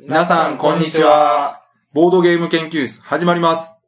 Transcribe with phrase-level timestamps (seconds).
[0.00, 1.64] 皆さん、こんにちは。
[1.92, 3.80] ボードゲーム研究室、始まります。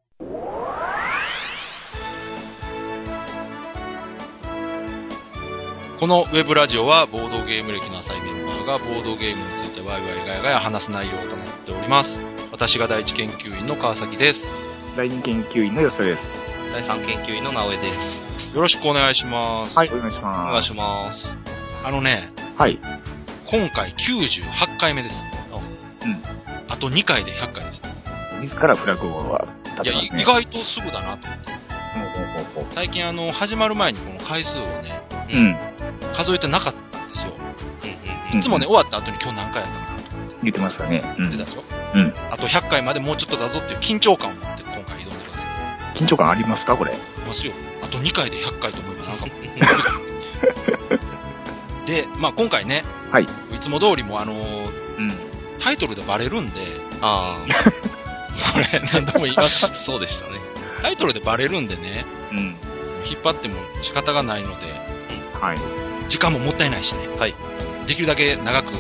[6.00, 12.24] このウェブラジオはボードゲーム歴の浅いメンバーがボードゲームについてワイワイガヤガヤ話す内容となっております。
[12.50, 14.50] 私が第一研究員の川崎です。
[14.96, 16.32] 第二研究員の吉田です。
[16.72, 18.56] 第三研究員の直江です。
[18.56, 19.76] よろしくお願いします。
[19.78, 20.48] はい、お願いします。
[20.48, 21.36] お願いします。
[21.84, 22.80] あのね、はい。
[23.46, 25.22] 今回98回目です。
[26.04, 26.22] うん。
[26.68, 27.82] あと2回で100回です。
[28.40, 29.46] 自らフラグは
[29.78, 30.18] 立いや、てますね。
[30.20, 31.50] い意外とすぐだなと思って。
[32.70, 35.36] 最近あの、始まる前にこの回数をね、う。
[35.36, 35.56] うん。
[36.14, 37.32] 数えてなかったんですよ。
[37.34, 40.10] うんいつもね、終わった後に今日何回やったかなと
[40.44, 41.02] 言ってましたね。
[41.18, 41.44] うん言ってた。
[41.46, 41.64] でしょ？
[41.94, 42.14] うん。
[42.30, 45.46] あと100回までもうちょっとだぞっていう緊張感を持って今回挑んでくださ
[45.94, 45.98] い。
[45.98, 46.76] 緊張感ありますか？
[46.76, 46.94] これ。
[46.94, 46.96] い
[47.26, 47.52] ますよ。
[47.82, 49.34] あと2回で100回と思えばなんかもう。
[51.86, 53.24] で、まあ今回ね、はい。
[53.24, 53.26] い
[53.60, 54.72] つも通りもうあのーうん。
[55.60, 56.60] タイトルでバレるんで、
[57.00, 57.38] あ
[58.52, 59.64] これ何度も言います。
[59.66, 60.38] あ、そうでしたね。
[60.82, 62.38] タイトルでバレるんでね、うん。
[63.04, 64.66] 引っ張っても仕方がないので、
[65.40, 65.58] はい。
[66.08, 67.06] 時間ももったいないしね。
[67.18, 67.34] はい。
[67.86, 68.72] できるだけ長く、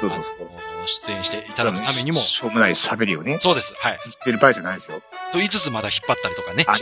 [0.00, 0.50] そうそうそう。
[0.86, 3.74] 出演していただくためにも、しょうもない喋りをね、そうです。
[3.78, 3.98] はい。
[3.98, 5.02] 知ってる場合じゃないですよ。
[5.32, 6.64] と言いつつまだ引っ張ったりとかね。
[6.66, 6.80] はい。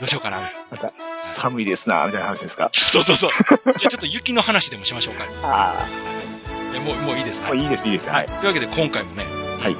[0.00, 0.40] どうしようかな。
[0.70, 2.70] また、寒いですな、みたいな話ですか。
[2.72, 3.30] そうそうそう。
[3.30, 5.24] じゃあちょっと雪の話でもしましょうか。
[5.44, 5.86] あ
[6.74, 7.40] えもう、もういいです。
[7.44, 7.50] あ。
[7.50, 7.58] はい。
[7.58, 8.08] いいです、いいです。
[8.08, 8.26] はい。
[8.26, 9.24] というわけで今回もね、
[9.60, 9.76] はい。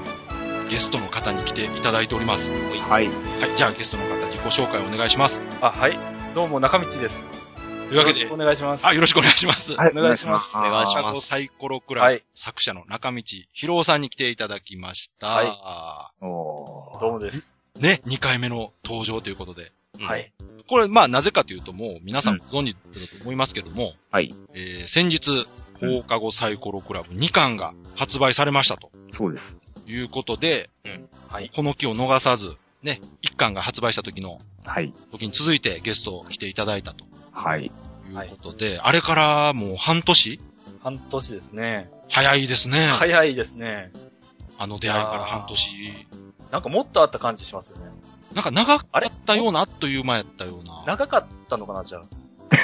[0.71, 2.51] ゲストの方に来ていただいております。
[2.51, 2.81] はい。
[2.81, 3.11] はい。
[3.57, 5.43] じゃあゲストの方自己紹介お願いします。
[5.61, 5.99] あ、はい。
[6.35, 7.25] どうも、中道です。
[7.89, 8.87] というわけでよろしくお、願いします。
[8.87, 9.73] あ、よろしくお願いします。
[9.73, 9.91] はい。
[9.91, 15.27] お願いしますお願いしますお願いしますシカゴサイコロクラブはい作者の中道博夫さんに来ていただきました。
[15.27, 17.59] はいおーどうもです。
[17.79, 19.73] ね、2回目の登場ということで。
[19.99, 20.33] うんはい。
[20.69, 24.35] これ、まあ、なぜかというと、もう、皆さんご存知だと思いますけども、はい。
[24.55, 25.47] えー先日、
[25.83, 29.59] 放課後サイコロクラブ2巻が発売されましたとそうです。
[29.87, 30.71] いうことで、
[31.29, 31.51] はい。
[31.55, 34.95] この機を逃さず、ね、1巻が発売した時の、はい。
[35.11, 37.65] 時に続いてゲスト来ていただいたとはい。
[37.65, 37.71] い
[38.13, 40.41] うことで、あれからもう半年？
[40.83, 41.91] 半年ですね。
[42.09, 42.87] 早いですね。
[42.89, 43.93] 早いですね。
[44.59, 46.07] あの出会いから半年。
[46.51, 47.85] なんかもっとあった感じしますよね。
[48.35, 50.85] なんか長かあれったような、あっという間やったような。
[50.87, 52.03] 長かったのかな、じゃあ。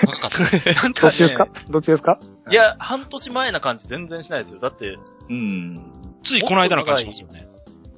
[0.07, 0.83] 長かった。
[0.83, 4.61] なんどっちですかどっちですかいや、半年前な感じ全然しないですよ。
[4.61, 4.95] だって、い
[5.31, 5.81] うん。
[6.23, 7.49] ついこの間の感じしますよね。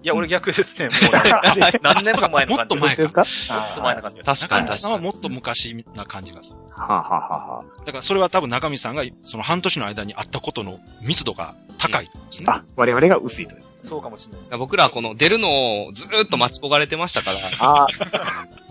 [0.03, 0.89] や、俺逆ですね。
[0.93, 1.01] もう
[1.83, 2.77] 何年も前の感じ。
[2.77, 3.21] もっと前ですか？
[3.23, 3.27] も
[3.61, 4.23] っと前な感じ。
[4.23, 6.59] 確かにさんはもっと昔な感じがする。
[6.71, 12.47] はあ、はあはあはだからそれは多分中道さんがその半年の間に会ったことの密度が高いですね。
[12.49, 13.63] あ、あ、我々が薄いという。
[13.81, 14.57] そうかもしれないです。
[14.57, 17.87] 僕らはこの出るのをずーっと待ち焦がれてましたから、だあ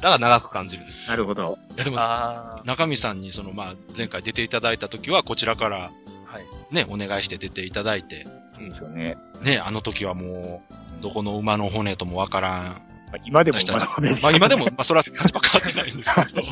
[0.01, 1.05] から長く感じるんです。
[1.07, 1.57] あ、なるほど。
[1.75, 6.09] いやでもあ中道さんにそのまあ前回出ていただいた時はこちらからー。
[6.25, 6.45] はい。
[6.71, 9.17] ね、お願いして出ていただいて、そうですよね。
[9.41, 12.63] ね、あの時はもう、どこの馬の骨ともわからん。
[12.63, 16.47] まあ今でも私たちまだ骨まあ今でも、まあそれは立場変わってないんですけど。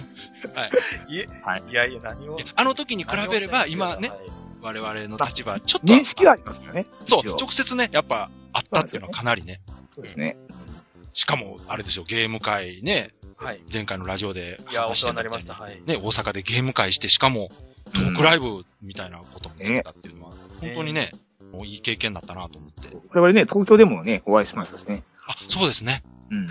[0.59, 0.66] は
[1.09, 1.13] い。
[1.13, 2.39] いえ、はいいやいや、何を。
[2.56, 4.19] あの時に比べれば今ね、はい
[4.62, 5.94] 我々の立場、ちょっと。
[5.94, 6.88] 認識はありますよね。
[7.06, 9.62] そう、直接ね、やっぱあったっていうのはかなりね。
[9.91, 10.35] そうですね。
[11.13, 13.62] しかも、あれですよ、ゲーム会ね、はい。
[13.72, 15.53] 前回のラジオでいや、お話して世話になりました。
[15.53, 15.81] はい。
[15.85, 17.51] ね、大阪でゲーム会して、しかも、
[17.94, 21.12] トークライブみたいなこともできたっていうのは、本当にね、
[21.51, 22.95] もういい経験だったなと思って。
[23.12, 25.03] 我々ね、東京でもね、お会いしましたしね。
[25.28, 26.03] あ、そうですね。
[26.31, 26.47] うん。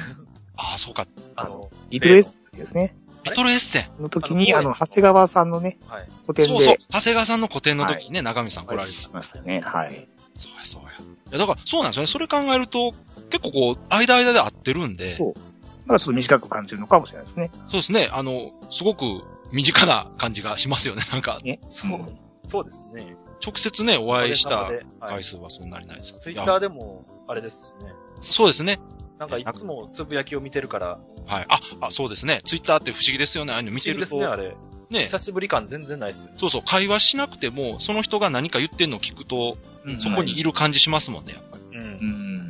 [0.56, 1.06] ああ、そうか。
[1.34, 2.96] あの、リトルエスですね。
[3.24, 4.02] リトルエッセン。
[4.02, 6.08] の時に、あの長谷川さんのね、はい。
[6.24, 6.76] 個展で、そうそう。
[6.92, 9.60] 長谷川さんの個展の時にね、長見さん来られましたね。
[9.60, 10.08] はい。
[10.36, 10.90] そうや、そうや。
[10.90, 12.06] いや、だから、そうなんですよね。
[12.06, 12.94] それ考えると、
[13.30, 15.42] 結構こう、間間で合ってるんで、そうそう。
[15.86, 17.50] だからちょっと短く感じるのかもしれないですね。
[17.70, 18.08] ですね。
[18.12, 19.04] あの、すごく
[19.52, 21.02] 身近な感じがしますよね。
[21.12, 21.60] なんか、ね。
[21.68, 22.00] そう、
[22.46, 23.16] そうですね。
[23.44, 24.70] 直接ね、お会いした
[25.00, 26.22] 回数はそんなにないですけど。
[26.22, 27.92] ツイッターでも、あれですしね。
[28.20, 28.78] そうですね。
[29.18, 31.46] なんかいつもつぶやきを見てるから、はい。
[31.48, 32.40] あ、あ、そうですね。
[32.44, 33.52] ツイッターって不思議ですよね。
[33.52, 34.06] ああいうの見てると。
[34.06, 34.75] 不思議ですね、あれ。
[34.90, 35.00] ね。
[35.00, 36.34] 久しぶり感全然ないですよね。
[36.38, 36.62] そうそう。
[36.64, 41.78] 会話しなくても、その人が何か言ってんのを聞くと、うんそこにいる感じしますもんね、やっぱり。
[41.78, 41.80] う。
[41.80, 41.88] うん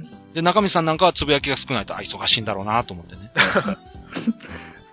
[0.02, 0.08] ん。
[0.32, 3.30] で、中身さんなんかはつぶやきが少ないと、あ、忙しいんだろうなと思ってね。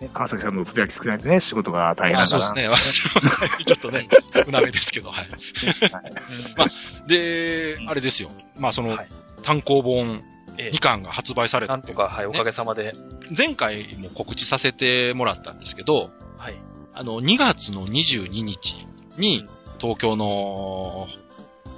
[0.01, 2.27] ね 川崎さんのつぶやき少ないとね、仕事が大変だな。
[2.27, 2.67] そうですね。
[2.67, 3.21] 私 も
[3.65, 5.19] ちょっとね、 少なめですけど、はい。
[5.19, 6.11] はい
[6.57, 6.67] ま
[7.07, 8.31] で、あれですよ。
[8.57, 9.07] まあ、その、はい
[9.43, 10.23] 単行本
[10.57, 12.93] ええ2巻が発売されたなんとか、はい、おかげさまで。
[13.35, 16.55] 前回も告知させてもらったんですけど、はい。
[16.93, 18.87] あの、2月の22日
[19.17, 19.47] に、
[19.79, 21.07] 東京の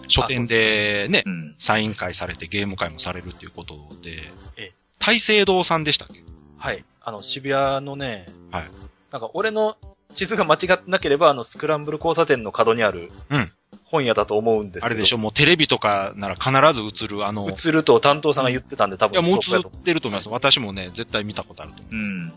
[0.07, 1.55] 書店でね、うん。
[1.57, 4.11] サイン会されてゲーム会もされるっていうことで、
[4.57, 6.23] ええ大聖堂さんでしたっけ？
[6.57, 6.83] はい。
[7.01, 8.71] あの、渋谷のね、はい。
[9.11, 9.77] なんか俺の
[10.13, 13.51] 地図が間違ってなければ、あの、スクランブル交差点の角にある、うん
[13.87, 14.87] 本屋だと思うんですけど。
[14.87, 20.29] あれでしょ、もうテレビとかなら必ず映る、あの、い映ると担当さんが言ってたんで多分や、もう映ってると思います。
[20.29, 21.95] 私もね、絶対見たことあると思う。
[21.95, 22.33] うん。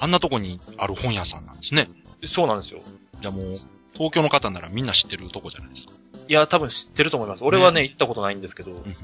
[0.00, 1.88] あんなとこにある本屋さんなんですね。
[2.22, 2.26] う。
[2.26, 2.80] そうなんですよ。
[3.20, 3.46] じゃあもう、
[3.94, 5.92] 東京の方ならみんな知ってるとこじゃないですか。
[6.28, 7.44] いや、多分知ってると思います。
[7.44, 8.72] 俺はね、行ったことないんですけど。
[8.72, 8.94] うんうん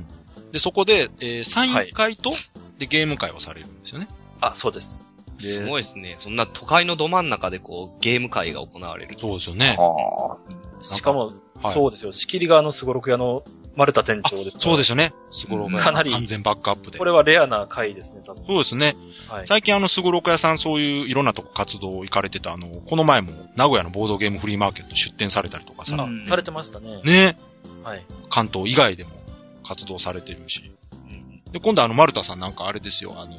[0.55, 2.31] で、そこで、えーサイン会と、
[2.79, 4.07] で、ゲーム会をされるんですよね。
[4.41, 5.05] あ、そうです。
[5.39, 6.15] すごいですね。
[6.17, 9.19] そんな都会のど真ん中でこう、ゲーム会が行われる。
[9.19, 9.77] そうですよね。
[9.77, 10.37] あ
[10.81, 12.13] しかも、はいそうですよ。
[12.13, 13.45] 仕切り側のスゴロク屋の
[13.77, 14.57] 丸田店長です。
[14.61, 15.13] そうですよね。
[15.31, 16.99] すごろく屋かなり完全バックアップで。
[16.99, 18.45] これはレアな回ですね、多分。
[18.47, 18.97] そうですね。
[19.29, 19.47] はい。
[19.47, 27.01] 最近あの、すごろく屋さんそういういろんなとこ活動行かれてた、あの、この前も名古屋のボードゲームフリーマーケット出店されたりとかさ、うんされてましたね。
[27.05, 27.37] ね、
[27.83, 28.05] はい。
[28.31, 29.11] 関東以外でも
[29.67, 30.71] 活動されてるし。
[30.93, 33.33] うんで、今度あの、丸田さんなんかあれですよ、あの、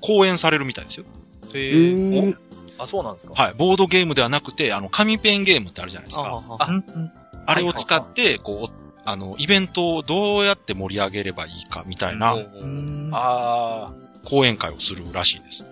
[0.00, 1.06] 講演されるみたいですよ。
[1.54, 1.94] えへえ。
[1.94, 2.36] ー。
[2.78, 3.54] あ、そうなんですかはい。
[3.54, 6.42] ボードゲームではなくて、あの、紙ペンゲームってあるじゃないですか。
[6.48, 7.12] ああうん
[7.48, 13.92] あれを使って、こう、あの、イベントをどうやって盛り上げればいいかみたいなうんあ
[14.24, 15.64] 講演会をするらしいです。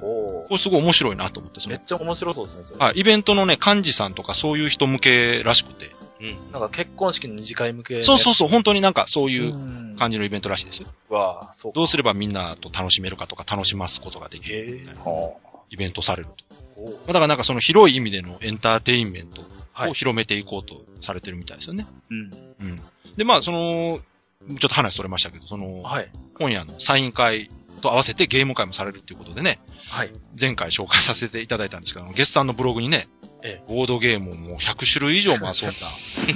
[0.00, 2.78] これすごい面白いなと思って、そのめっ、ちゃ面白そうですね、それ。
[2.78, 3.00] はい。
[3.00, 5.90] イベントのね、幹事さんとかそういう人向けらしくて。
[6.20, 6.52] うん。
[6.52, 8.02] なんか結婚式の二次会向け。
[8.02, 9.30] そうそうそう、本当になんかそうう。
[9.30, 10.88] いうん感じのイベントらしいですよ。
[11.08, 11.76] わあ、そうか。
[11.76, 15.32] どうすればみんなと楽しめるかとか楽しますことができるへみたいなは
[15.70, 16.28] イベントされる
[16.76, 16.94] と。
[17.06, 21.86] だからなんかその広い意味でのエンターテインメントはいを広めていこうとされてるみたいですよね。
[22.10, 22.30] うん。
[22.60, 22.82] うん。
[23.16, 24.00] で、まあその、
[24.48, 26.10] ちょっと話それましたけど、その、はい。
[26.38, 27.50] 今夜のサイン会
[27.80, 30.12] と合わせてゲーム会もされるっていうことでね、はい。
[30.40, 33.08] 前回紹介させていただいたんですけど、ゲスさんのブログにね、
[33.42, 35.86] えボードゲームをもう100種類以上も遊 んだ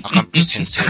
[0.02, 0.82] 赤道先生。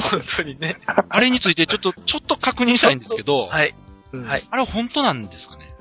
[0.00, 0.76] 本当にね。
[1.08, 3.74] あれについてちょっと、ちょっと確認したいんですけど、はい。
[4.12, 4.44] うんはい。
[4.50, 5.74] あれ本当なんですかね？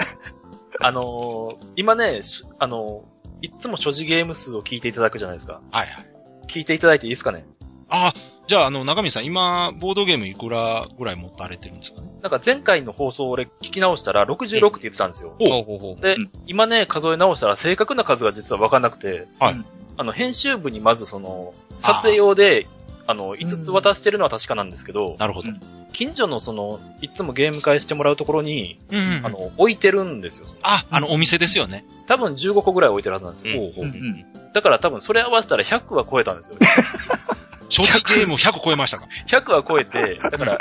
[0.79, 3.12] あのー今ね、しあのー
[3.43, 5.61] いっつも所持ゲーム数を聞いていただくじゃないですか。
[5.69, 6.07] はいはい。
[6.47, 7.45] 聞いていただいていいですかね？
[7.89, 12.07] ああ、じゃああの、中身さん今、ボードゲームいくらぐらい持たれてるんですかね？
[12.21, 15.35] なんか前回の放送を俺聞き直したら66って言ってたんですよ。
[15.41, 16.01] おほうほうほう。
[16.01, 19.65] でうん、今ね、数え直したら正確な数が実は分かんなくて、はいうん
[19.97, 22.65] あの、編集部にまずその、撮影用で、
[23.05, 25.51] あの、5つ渡してるのは確かなんですけど、なるほど。
[25.51, 25.59] うん
[25.93, 30.47] 近所のその、いつもゲーム会してもらうところに、うんうんうんあの、置いてるんですよ。
[30.63, 31.85] あ、あの、お店ですよね。
[32.07, 33.61] 多分15個ぐらい置いてるはずなんですよ。
[33.61, 33.85] ほうほう。
[33.85, 36.57] うんだから多分それ合わせたら100は超えたんですよ。
[37.69, 40.59] 初期ゲーム100超えましたか？100は超えて、だから、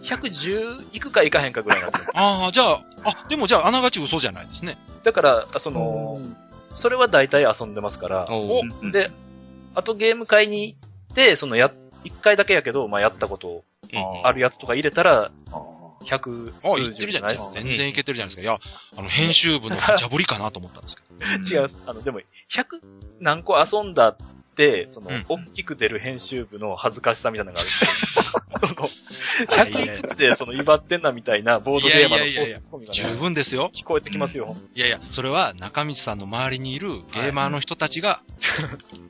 [0.00, 2.04] 110いくかいかへんかぐらいになってる。
[2.14, 4.78] ああ、じゃあ、あ、でもじゃあ、あながち嘘じゃないですね。
[5.02, 6.20] だから、その、
[6.76, 8.28] それは大体遊んでますから、
[8.92, 9.10] で、
[9.74, 10.76] あとゲーム会に
[11.36, 11.72] そのや、
[12.04, 15.62] 一回だけやけど、まあやったことうんあるやつとか入れたら、あ
[16.04, 17.62] 100あ、数言って十るじゃないいですすね。
[17.62, 18.42] 全然いけてるじゃないですか。
[18.42, 18.60] いや、
[18.96, 21.16] あの、編集部の無茶ぶりかなと思ったんですけど。
[21.18, 22.20] ー 違う、あの、でも、
[22.50, 22.80] 100
[23.20, 24.16] 何個遊んだ
[24.88, 27.70] その、うん大きく出る編集部の恥ずかしさみたいなのがある。
[28.68, 28.88] その
[29.48, 33.70] 100いくつで、その、威張ってんなみたいな、ボードゲーマーのそうツッコミが十ね、分ですよ。
[33.74, 34.56] 聞こえてきますよ。
[34.74, 38.22] いやいや、それは中道さんの周りにいるゲーマーの人たちが、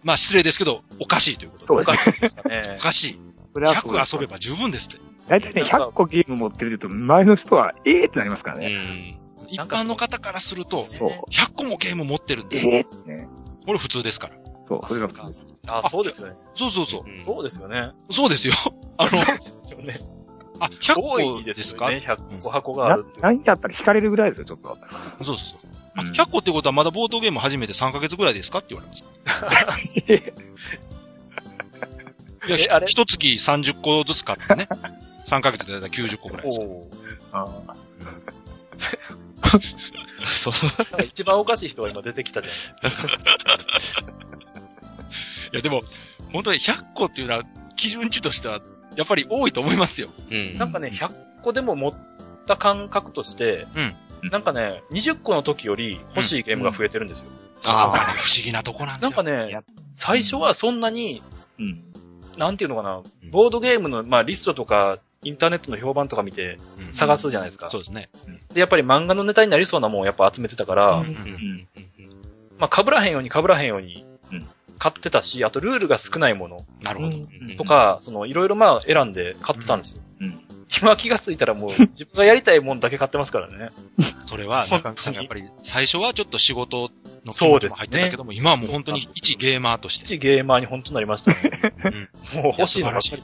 [0.02, 1.66] まあ失礼ですけど、おかしいということ。
[1.66, 2.16] そうですね。
[2.18, 2.80] おかしいですかねお。
[2.80, 3.20] かしい。
[3.52, 4.98] それはそうです100遊べば十分ですって。
[5.28, 8.68] 大体ね、100個ゲーム持ってると、周りの人は、ええってなりますからうね。
[8.68, 9.18] ん。
[9.48, 11.10] 一般の方からすると、そう。
[11.30, 12.66] 100個もゲーム持ってるんです。
[12.66, 13.28] ええってね。
[13.66, 14.43] これ普通ですから。
[14.64, 15.46] そう、それが普通です。
[15.66, 16.34] あ、そうですよね。
[16.54, 17.02] そうそうそう。
[17.06, 17.92] うんそうですよね。
[18.10, 18.54] そうですよ。
[18.96, 19.98] あの、ですよね。
[20.60, 22.06] あ、100多い個でですすかよね。
[22.06, 23.06] 100個箱があなる。
[23.20, 24.78] 何やったら引かれるぐらいですよ、ちょっと。
[25.24, 25.58] そうそうそう。
[25.96, 29.04] あ、うん100個ってことはまだボードゲーム始めて3ヶ月ぐらいですかって言われます。
[32.46, 32.56] いや、
[32.86, 34.68] 一月30個ずつ買ってね。
[35.24, 36.60] 3ヶ月でだいたい90個ぐらいです。
[36.60, 37.48] おーあ
[40.28, 40.54] そう。
[41.04, 42.52] 一番おかしい人が今出てきたじゃ
[42.88, 42.90] ん。
[45.52, 45.82] いや、でも、
[46.32, 47.44] 本当に100個っていうのは、
[47.76, 48.60] 基準値としては、
[48.96, 50.08] やっぱり多いと思いますよ。
[50.30, 50.58] うん。
[50.58, 51.94] なんかね、100個でも持っ
[52.46, 53.96] た感覚として、うん
[54.30, 57.30] なんかね、20個の時より欲しいゲームが増えてるんですよ。
[57.66, 59.10] ああ、不思議なとこなんですよ。
[59.10, 59.60] なんかね、
[59.92, 61.22] 最初はそんなに、
[61.58, 61.82] うん。
[62.38, 67.70] なんていうのかなうん、ボードゲームの、まあ、リストとか、インターネットの評判とか見てうん探すじゃないですか。
[67.70, 68.08] そうですね。
[68.52, 71.68] で、やっぱり漫画のネタになりそうなもんをやっぱ集めてたから、うんうん。
[72.58, 74.46] まあ、被らへんように被らへんようにうん、
[74.78, 77.18] 買ってたし、あとルールが少ないものなるほど。
[77.18, 80.00] うんとか、その、いろいろまあ選んで買ってたんですよ。
[80.20, 80.40] うん。
[80.80, 83.70] 今気がついたらもう、 自分がやりたいもんだけ買ってますからね。
[84.24, 86.90] それは、本当に中さんがやっぱり、最初はちょっと仕事
[87.24, 90.04] の気持ちも入ってたけども、今はもう本当に一ゲーマーとして。
[90.04, 92.10] 一ゲーマーに本当になりましたね。
[92.34, 93.22] もう欲しいのばっかり。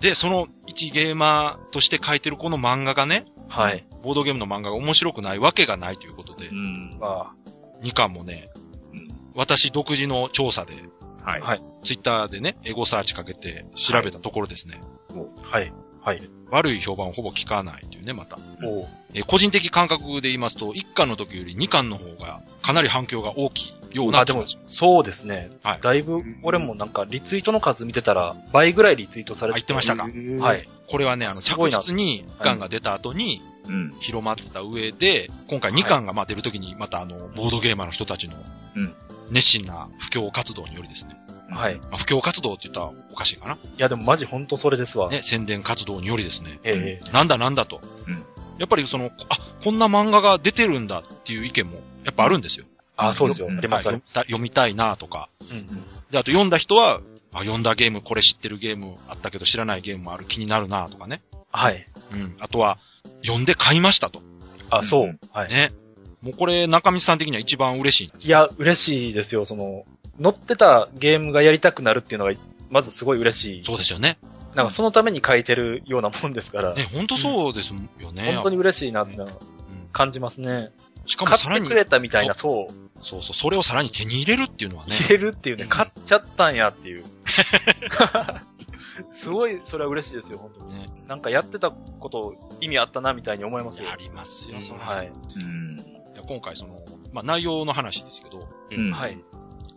[0.00, 3.86] で、その一ゲーマーとして書いてるこの漫画がね、はい。
[4.02, 6.98] ボードゲームの漫画が面白くないわけがないということでう、ん。
[7.00, 7.32] ま
[7.82, 8.50] 2巻もね、
[8.92, 10.72] うん私独自の調査で、
[11.22, 11.40] ははい。
[11.40, 14.80] はいツイッターでね、エゴサーチかけて調べたところですね、
[15.50, 15.62] はい。
[15.62, 15.72] はい。
[16.50, 18.38] 悪い評判をほぼ聞かないというね、また。
[18.64, 25.50] おうえー個人的感覚で言いますと、1巻の時より2巻の方がかなり反響が大きいようなあ、でもそうですね。
[25.62, 30.56] はいだいぶ、俺もなんか、リツイートの数見てたら、倍ぐらいリツイートされてあ言ってましたかは。
[30.56, 30.68] い。
[30.88, 33.94] これはね、あの、着実に1巻が出た後にうん。
[34.00, 38.36] 広まった上で、今回2巻がまあ出る時にまたあの、ボードゲーマーの人たちの
[38.76, 38.94] うん
[39.30, 41.10] 熱心な布教活動によりですね、
[41.50, 41.76] はい。
[41.76, 43.58] いまあ、布教活動って言ったらおかしいかな。
[43.76, 45.10] や、でもマジ本当それですわ。
[45.10, 47.80] ね、宣伝活動によりですね、ええなんだなんだと。
[48.06, 48.24] うん
[48.58, 51.74] やっぱりその、あ、こんな漫画が出てるんだっていう意見も
[52.04, 52.66] やっぱあるんですよ。
[52.96, 53.46] あ、そうですよ。
[53.46, 54.14] うんあります、あはいります。
[54.14, 55.30] 読みたいなとか。
[55.40, 57.00] うんで、あと読んだ人は、
[57.32, 61.22] あ、読んだゲーム、これ知ってるゲームあったけど知らないゲームもある気になるなとかね。
[61.52, 61.86] はい。
[62.14, 62.36] うん。
[62.40, 62.78] あとは、
[63.22, 64.22] 読んで買いましたと。
[64.70, 65.20] あ、そううんん。
[65.32, 65.48] はい。
[65.48, 65.70] ね。
[66.22, 68.26] もうこれ、中道さん的には一番嬉しい。
[68.26, 69.44] いや、嬉しいですよ。
[69.44, 69.84] その、
[70.18, 72.32] 乗ってたゲームがやりたくなるっていうのが、
[72.70, 73.64] まずすごい嬉しい。
[73.64, 74.18] そうですよね。
[74.54, 78.32] なんかそのために書いてるようなもんですから、ね、本当そうですよね。
[78.32, 79.16] 本当に嬉しいなって
[79.92, 80.70] 感じますね。
[81.06, 84.94] しかもさらに買ってく、れたみたいな、そう、そうそう、それをさらに手に入れるっていうのはね。
[84.94, 87.04] 入れるっていうね、うん買っちゃったんやっていう。
[89.12, 90.82] すごい、それは嬉しいですよ、本当に。
[90.82, 93.90] ねなんかやってたこと意味あったなみたいに思いますよ。
[93.90, 94.80] ありますよ、それ。
[94.80, 95.12] はい。
[95.36, 95.78] うん。
[96.14, 96.80] いや今回その、
[97.12, 99.18] まあ、内容の話ですけど、うんはい。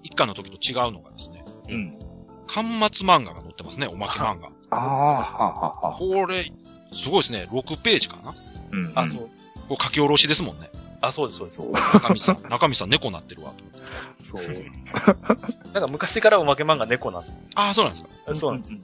[0.03, 2.00] 一巻の時と違うのがですね、うん。
[2.47, 4.51] 巻末漫画が載ってますね、おまけ漫画。
[4.71, 5.97] ああ、ははは。
[5.97, 6.51] これ、
[6.93, 8.35] すごいですね、6ページかな
[8.71, 8.91] うん。
[8.95, 9.29] あ、そう。
[9.67, 10.69] これ書き下ろしですもんね。
[11.01, 11.67] あ、そうです、そうですそ。
[11.67, 11.71] う。
[11.71, 14.23] 中身さん、 中身さん猫なってるわ、と思って。
[14.23, 14.43] そう。
[15.73, 17.50] なんか昔からおまけ漫画猫なんですよ。
[17.55, 18.35] ああ、そうなんですか。
[18.35, 18.79] そうなんですよ。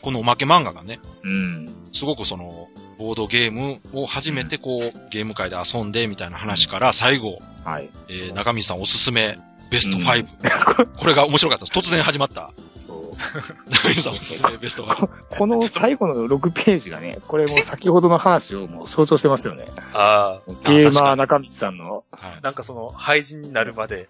[0.00, 1.74] このおまけ漫画がね、うん。
[1.92, 2.68] すごくその、
[2.98, 7.90] ボードゲームを初めてこう、ゲーム界で遊んでみたいな話から最後、はい。
[8.08, 9.38] えー、中身さんおすすめ、
[9.70, 10.88] ベスト5。
[10.98, 11.78] これが面白かったです。
[11.78, 12.52] 突然始まった。
[12.76, 13.70] そう。
[13.70, 15.08] 中身さんおすすめ、ベスト5。
[15.30, 19.66] この最後の6ページがね、これもう先ほどの話をもう象徴してますよね。
[19.92, 22.04] あゲーマー中道さんの。
[22.12, 22.40] はいあ、。
[22.42, 24.08] なんかその、廃人になるまで、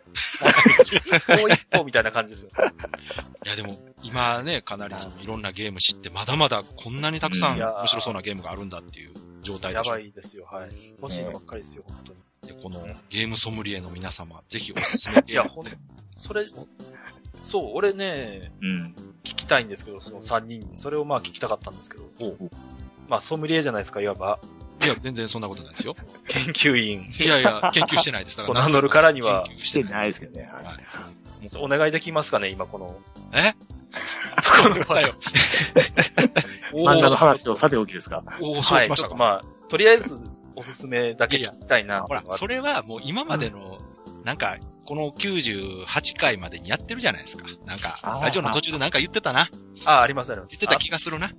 [1.40, 2.50] もう一歩みたいな感じですよ。
[3.44, 9.12] いやでも、今ね、かなりそのいろんなゲーム知って、まだまだこんなにたくさん面白そうなゲームがあるんだっていう
[9.42, 10.70] 状態でやしょばいですよ、はい。
[11.00, 12.18] 欲しいのばっかりですよ、本当に。
[12.58, 15.66] でこのゲームソムリエの皆様、ぜひおすすめゲいや、ほん
[16.16, 16.46] それ、
[17.44, 18.94] そう、俺ね、うん。
[19.24, 20.76] 聞きたいんですけど、その3人に。
[20.76, 22.04] それをまあ聞きたかったんですけど。
[22.18, 22.50] ほう
[23.08, 24.38] まあ、ソムリエじゃないですか、いわば。
[24.84, 25.94] いや、全然そんなことないですよ。
[26.28, 27.10] 研究員。
[27.18, 28.36] いやいや、研究してないです。
[28.36, 30.42] だからと名乗るからには研究ししててないですけどね。
[30.42, 30.74] はいはい
[31.60, 32.98] お願いできますかね、今この。
[33.32, 33.54] え？
[34.62, 35.14] このさよ。
[36.74, 38.24] お漫画のー話をさておきですか。
[38.40, 39.10] おー、そうはい、きましたか。
[39.10, 43.78] ちょっとまあ、とりあえず、おすすめだけ聞きたいなほら、それはもう今までの、
[44.24, 47.44] なんか、この98回までにやってるじゃないですか。
[47.66, 49.50] なんかラジオの途中でなんか言ってたな。
[49.84, 50.50] あ、ありますあります。
[50.50, 51.26] 言ってた気がするな。
[51.26, 51.30] あ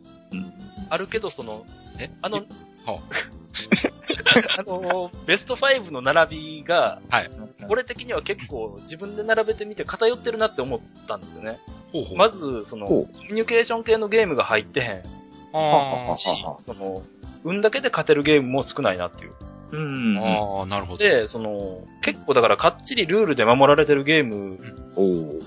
[0.92, 1.66] あるけど、その、
[2.00, 2.10] え？
[2.22, 2.44] あのは、
[4.58, 7.32] あの、ベスト5の並びが、はい。
[7.68, 11.60] 俺的には結構自分で並べてみて偏ってるなって思ったんですよね。
[11.92, 12.18] ほうほう。
[12.18, 15.04] まず、その、ほコミュニケーション系のゲームが入ってへん
[15.54, 16.28] あし、
[16.62, 17.04] その、
[17.44, 19.34] 運だけで勝てるゲームも少ないなっていう。
[19.72, 20.18] うん。
[20.18, 20.98] ーあー、なるほど。
[20.98, 24.60] で、その、結構だからかっちりルールで守られてるゲーム
[24.96, 25.40] おお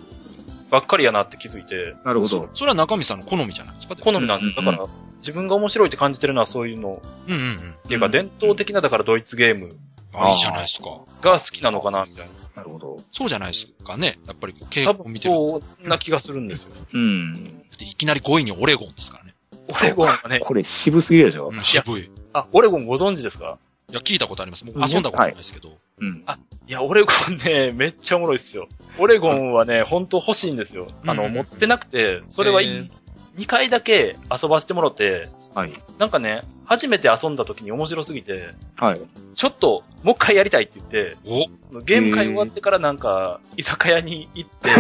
[0.71, 2.49] ばっかりやなって気づいて、なるほど。
[2.55, 3.97] それは中身さんの好みじゃないですか？
[3.97, 4.55] 好みなんですよ。
[4.59, 7.77] うんだから、自分が面白いって感じてるのはそういうの、うんうんうん。
[7.85, 9.77] っていうか伝統的なだからドイツゲーム
[10.15, 11.01] あ、いいじゃないですか。
[11.21, 12.33] が好きなのかな、みたいな。
[12.57, 12.99] なるほど。
[13.13, 14.19] そうじゃないですかね。
[14.27, 15.35] やっぱりこう、傾多分向を見てる。
[15.35, 16.71] そうな気がするんですよ。
[16.93, 17.45] うん。
[17.79, 19.32] でいきなり5位にオレゴンですからね。
[19.69, 22.03] オレゴンはね、これ渋すぎるでしょうん、渋い。
[22.03, 23.59] いあ、オレゴンご存知ですか？
[23.91, 24.65] や、聞いたことあります。
[24.65, 25.77] もう遊んだことないですけど。
[26.01, 26.25] うん。
[26.67, 28.69] いや、オレゴンね、めっちゃおもろいっすよ。
[28.99, 30.87] オレゴンはね、本当欲しいんですよ。
[31.07, 32.91] あの、うん持ってなくて、それはへー
[33.37, 35.73] 2回だけ遊ばせてもらって、はい。
[35.99, 39.01] なんかね、初めて遊んだ時に面白すぎて、はい。
[39.35, 44.71] ちょっと、もう一回やりたいって言って、おそのゲーム会終わってからなんか、居酒屋に行って、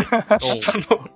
[0.60, 1.08] そ の、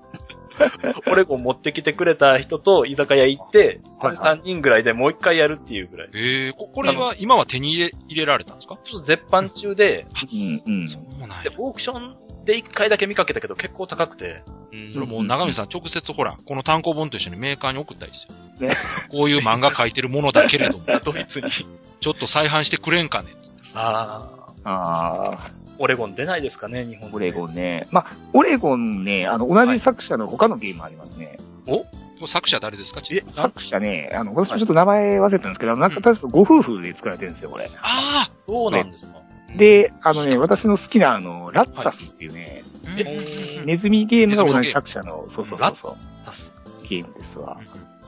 [1.06, 6.08] オレゴン持ってきてくれた人と居酒屋行って、はい3人ぐらいでもう一回やるっていうぐらい。
[6.14, 8.78] ええここれは今は手に入れ、入れられたんですか？
[8.84, 10.62] ちょっと絶版中で、うん。
[10.66, 10.86] うん。
[10.86, 11.50] そうなんやで。
[11.58, 18.34] オークションで一回だけ見かけたけど結構高くて、うんそれもう長見さん直接ほら、この単行本と一緒にメーカーに送ったりですよ。
[18.68, 18.74] ね
[19.10, 21.50] こういう漫画書いてるものだけれども、 ドイツに。
[21.50, 23.30] ちょっと再販してくれんかね
[23.74, 24.28] あ
[24.64, 27.88] あ、ああ、オレゴン出ないですかね、日本でオレゴンね。
[27.90, 31.38] まあ、オレゴンね、あの、同じ作者の他のゲームありますね。
[31.66, 31.78] お？
[31.80, 33.02] これ作者誰ですか？
[33.02, 37.70] ちえ、作者ね、あの、私もちょっと名前忘れたんですけど、なんか確かご夫婦で作られてるんですよ、これ。
[37.80, 39.14] あそうなんですか。
[39.56, 42.62] で、あのね、私の好きなあの、ラッタスっていうね、
[42.98, 46.56] えネズミゲームが同じ作者の、そうそうそうそう、タス。
[46.88, 47.58] ゲームですわ。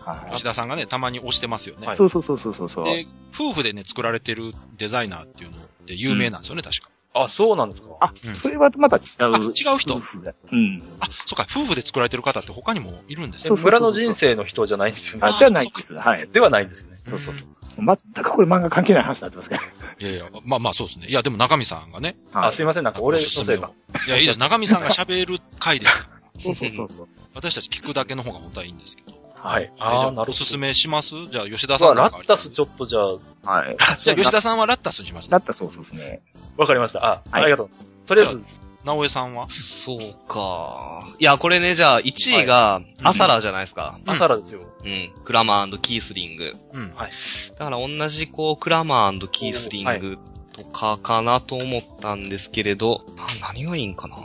[0.05, 1.87] は吉田さんがね、たまに押してますよね。
[1.93, 1.97] い。
[1.97, 2.85] そうそうそうそうそう。
[2.85, 6.89] で、夫婦でね、作られてるデザイナーっていうので有名なんですよね、確か。
[7.23, 9.03] あ、そうなんですかあうん、それはまた違う。
[9.21, 10.83] あ違う人夫婦がうん。
[11.01, 13.49] あ、そっか、夫婦で作られてる方って他にもいるんですよ。
[13.49, 15.29] そうそうそう村の人生の人じゃないんですよね。
[15.29, 15.95] あ、じゃないです。
[15.95, 16.29] はい。
[16.29, 16.99] ではないんですよね。
[17.09, 17.49] そうそうそう。
[17.79, 19.63] 全くこれ漫画関係ない話になってますから。
[20.01, 21.07] いやいや、まあまあそうですね。
[21.09, 23.71] いや、でも中見さんがね、あ、すいません、なんか俺のせいか。
[24.07, 24.39] いや、いいです。
[24.39, 26.43] 中見さんが喋る回ですから。
[26.43, 27.09] そうそうそうそう。
[27.35, 29.18] 私たち聞くだけの方が本当はいいんですけど。
[29.43, 29.73] はい。
[29.79, 30.31] あじゃあー、なるほど。
[30.31, 31.15] おすすめします？
[31.31, 33.77] じゃあ、吉田さんなんかありッタスちょっとじゃあ、はい。
[34.03, 35.31] じゃあ、吉田さんはラッタスにします。
[35.31, 36.23] だったらそうそうですね。
[36.57, 37.05] わかりました。
[37.05, 37.71] あ、はいありがとう。
[38.07, 38.45] とりあえず、
[38.85, 39.49] 直江さんは？
[39.51, 41.07] そうか。
[41.19, 43.99] いや、これね、じゃあ、1位が、アサラじゃないですか。
[44.05, 44.61] うんアサラですよ。
[44.85, 45.09] うん。
[45.25, 46.57] クラマーキースリング。
[46.73, 46.95] うん。
[46.95, 50.19] だから同じ、こう、クラマーキースリング
[50.53, 54.17] とかかなと思ったんですけれど、な何がいいんかな。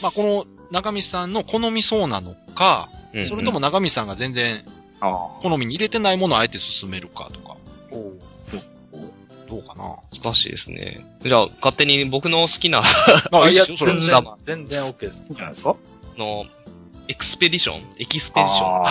[0.00, 4.62] まあ、この中見さんの好みそうなのか、うんそれとも中見さんが全然
[5.00, 7.56] あ好みに入れてないものをあえて進めるかとか、
[9.48, 9.96] どうかな。
[10.22, 11.04] 難しいですね。
[11.22, 12.84] じゃあ、勝手に僕の好きな、あ、
[13.44, 14.36] あ、いや、 それ全は。
[14.46, 15.26] 然、全然 OK です。
[15.30, 15.76] じゃないですか？
[16.16, 16.46] の、
[17.08, 18.82] エクスペディションエキスペディションあ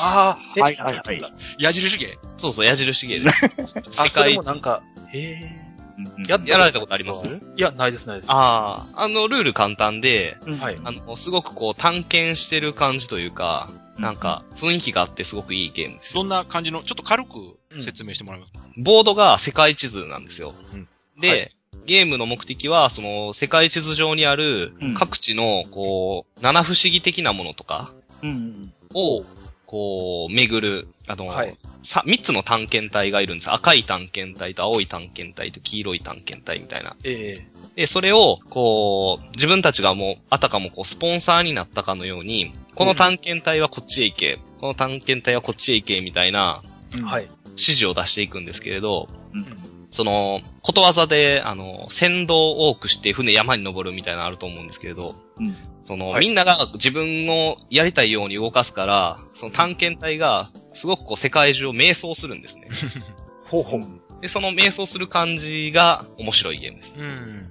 [0.00, 1.20] あーはいはいはい。
[1.58, 3.44] 矢印芸そうそう、矢印芸です。
[4.00, 4.82] あ、世それ界もなんか、
[5.12, 5.67] へえ。
[5.98, 8.30] うんやっやられたことありますいや、ないです、ないです。
[8.30, 10.78] ああ、あの、ルール簡単で、はい。
[10.84, 16.22] あの、すごくこう、探検してる感じというか、なんか、雰囲気があってすごくいいゲームですよ。
[16.22, 18.52] どんな感じの、ちょっと軽く説明してもらいます。
[18.76, 20.54] ボードが世界地図なんですよ。
[20.72, 20.88] うん
[21.20, 28.74] で、はいゲームの目的は、その、世界地図上にあるうん、各地の、こう、七不思議的なものとかうん。
[28.92, 29.24] を、
[29.68, 33.52] こう、巡る、あの、はいさ、三つの探検隊がいるんです。
[33.52, 36.96] 赤い探検隊と青い探検隊と黄色い探検隊みたいな。
[37.04, 37.46] ええ。
[37.76, 46.62] で、それを、こう、自分たちがもう、あたかもこう、スポンサーになったかのように、この探検隊はこっちへ行け、この探検隊はこっちへ行け、みたいな
[47.04, 47.30] はい。
[47.50, 49.67] 指示を出していくんですけれど、うん。
[49.90, 55.56] その、ことわざで、あの、船頭を多くして船山に登るみたいなのあると思うんですけれど、うん。
[55.84, 62.68] その、はいみんなが自分のやりたいように動かすから、その探検隊が、すごくこう世界中を迷走するんですね。
[63.46, 63.80] ほうほう。
[64.20, 66.94] で、その迷走する感じが面白いゲームです。
[66.96, 67.48] うん。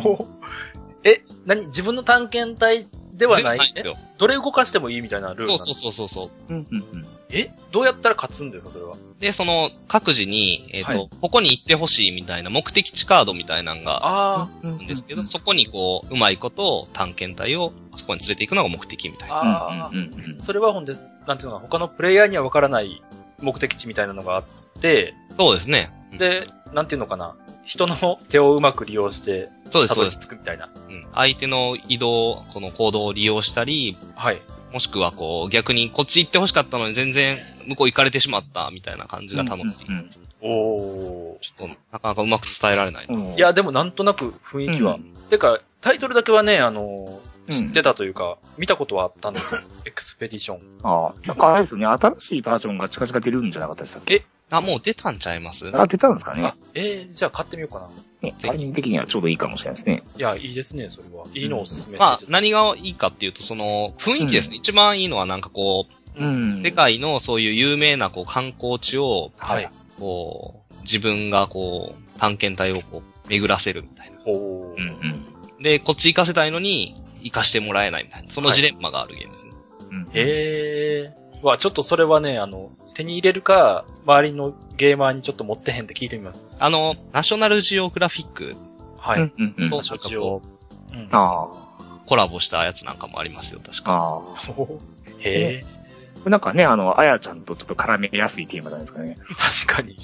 [0.00, 0.26] ほう
[1.02, 1.66] え、何？
[1.66, 3.58] 自分の探検隊ではない？
[3.62, 3.96] えでですよ。
[4.18, 6.30] どれ動かしてもいいみたいなルールそうそうそうそうそう。
[6.50, 6.66] うん。
[6.70, 7.06] うん。
[7.32, 7.52] え？
[7.72, 8.96] どうやったら勝つんですか、それは？
[9.20, 14.00] で、その、各自に、えっ、と、はいここに行ってほしいみたいな目的地カードみたいなのが
[14.42, 19.40] あるんですけど、そこにこう、うまいこと探検隊をそこに連れて行くのが目的みたいあ、な。
[19.40, 21.06] ああ、うんうんうんそれはほんです。
[21.26, 23.02] なんていうのかな、他のプレイヤーにはわからない
[23.40, 24.44] 目的地みたいなのがあっ
[24.80, 25.92] て、そうですね。
[26.12, 30.18] うん、で、なんていうのかな、人の手をうまく利用して、そうです、そうです。
[30.18, 30.70] 着くみたいな。
[30.88, 31.06] うん。
[31.14, 34.42] 相手の移動、この行動を利用したり、はい。
[34.72, 39.84] もしくはこう、逆にこっち行ってほしかったのに全然向こう行かれてしまったみたいな感じが楽しい。
[39.88, 40.10] うんうん
[40.42, 41.38] おー。
[41.40, 43.06] ちょっと、なかなかうまく伝えられない。
[43.08, 44.94] うんいや、でもなんとなく雰囲気は。
[44.94, 49.60] うんてか、タイトルだけはね、あの、うん知ってたというか、見たことはあったんですよ。
[49.84, 50.60] エクスペディション。
[50.84, 54.24] ああ、なんかあれですよね、新しいバージョンが近々出るんじゃなかったでしたっけ？
[54.50, 55.70] あ、もう出たんちゃいます？
[55.74, 57.88] あ、出たんですかねあ。、えー、じゃあ買ってみようかな。
[58.20, 60.02] ね、タイミング的にはちょうどいいかもしれないですね。
[60.16, 61.24] いや、いいですね、それは。
[61.32, 64.56] いいのをおすすめまあして、何がいいかっていうと、その、雰囲気ですね。
[64.56, 69.70] 一番いいのはなんかこう、うん世界のそういう有名なこう観光地を、はい。
[69.98, 74.18] こう、自分がこう、探検隊をこう、巡らせるみたいな。
[74.26, 74.76] おー。
[74.76, 75.24] うん
[75.56, 75.62] うん。
[75.62, 78.30] で、こっち行かせたいのに、行かしてもらえないみたいな。
[78.30, 79.52] そのジレンマがあるゲームですね。
[79.90, 80.08] うん。
[80.12, 81.46] へー。
[81.46, 86.46] わ、ちょっとそれはね、あの、手に入れるか、周りのゲーマーにちょっと持ってへんって聞いてみます。
[86.58, 88.56] あの、ナショナルジオグラフィック
[88.98, 89.20] はい。
[89.20, 89.70] うんうんうん。
[90.94, 91.48] う、うん、あ
[92.06, 93.92] コラボしたやつなんかもありますよ、確あ、か。
[93.92, 94.64] ああ。
[95.20, 95.64] へ
[96.26, 99.16] なんかね、あの、あやちゃんとちょっと絡めやすいテーマなんですかね。
[99.24, 99.66] ー。
[99.66, 99.96] 確かに。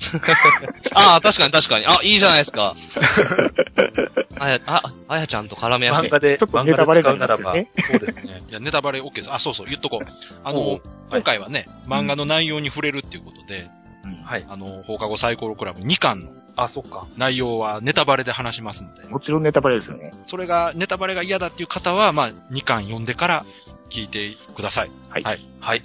[0.94, 1.86] ああ、確かに確かに。
[1.86, 2.74] あ、いいじゃないですか。
[4.38, 6.08] あや、あ、あやちゃんと絡めやすい。
[6.08, 7.54] 漫画で、ちょっと漫ネタバレ画で使うならば、
[7.90, 8.42] そうですね。
[8.48, 9.32] いや、ネタバレ OK です。
[9.32, 10.06] あ、そうそう、言っとこう。
[10.44, 13.68] あの、今回はね、漫画の内容に触れるっていうことで、
[14.04, 14.46] うんはい。
[14.48, 17.06] あの、放課後サイコロクラブ2巻のあ、そっか。
[17.16, 20.12] 内容はネタバレで話しますんで、もちろんネタバレですよね。
[20.24, 23.44] それが、ネタバレが嫌だっていう方は、まあ、2巻読んでから
[23.90, 24.90] 聞いてください。
[25.10, 25.22] はい。
[25.22, 25.84] はいはい。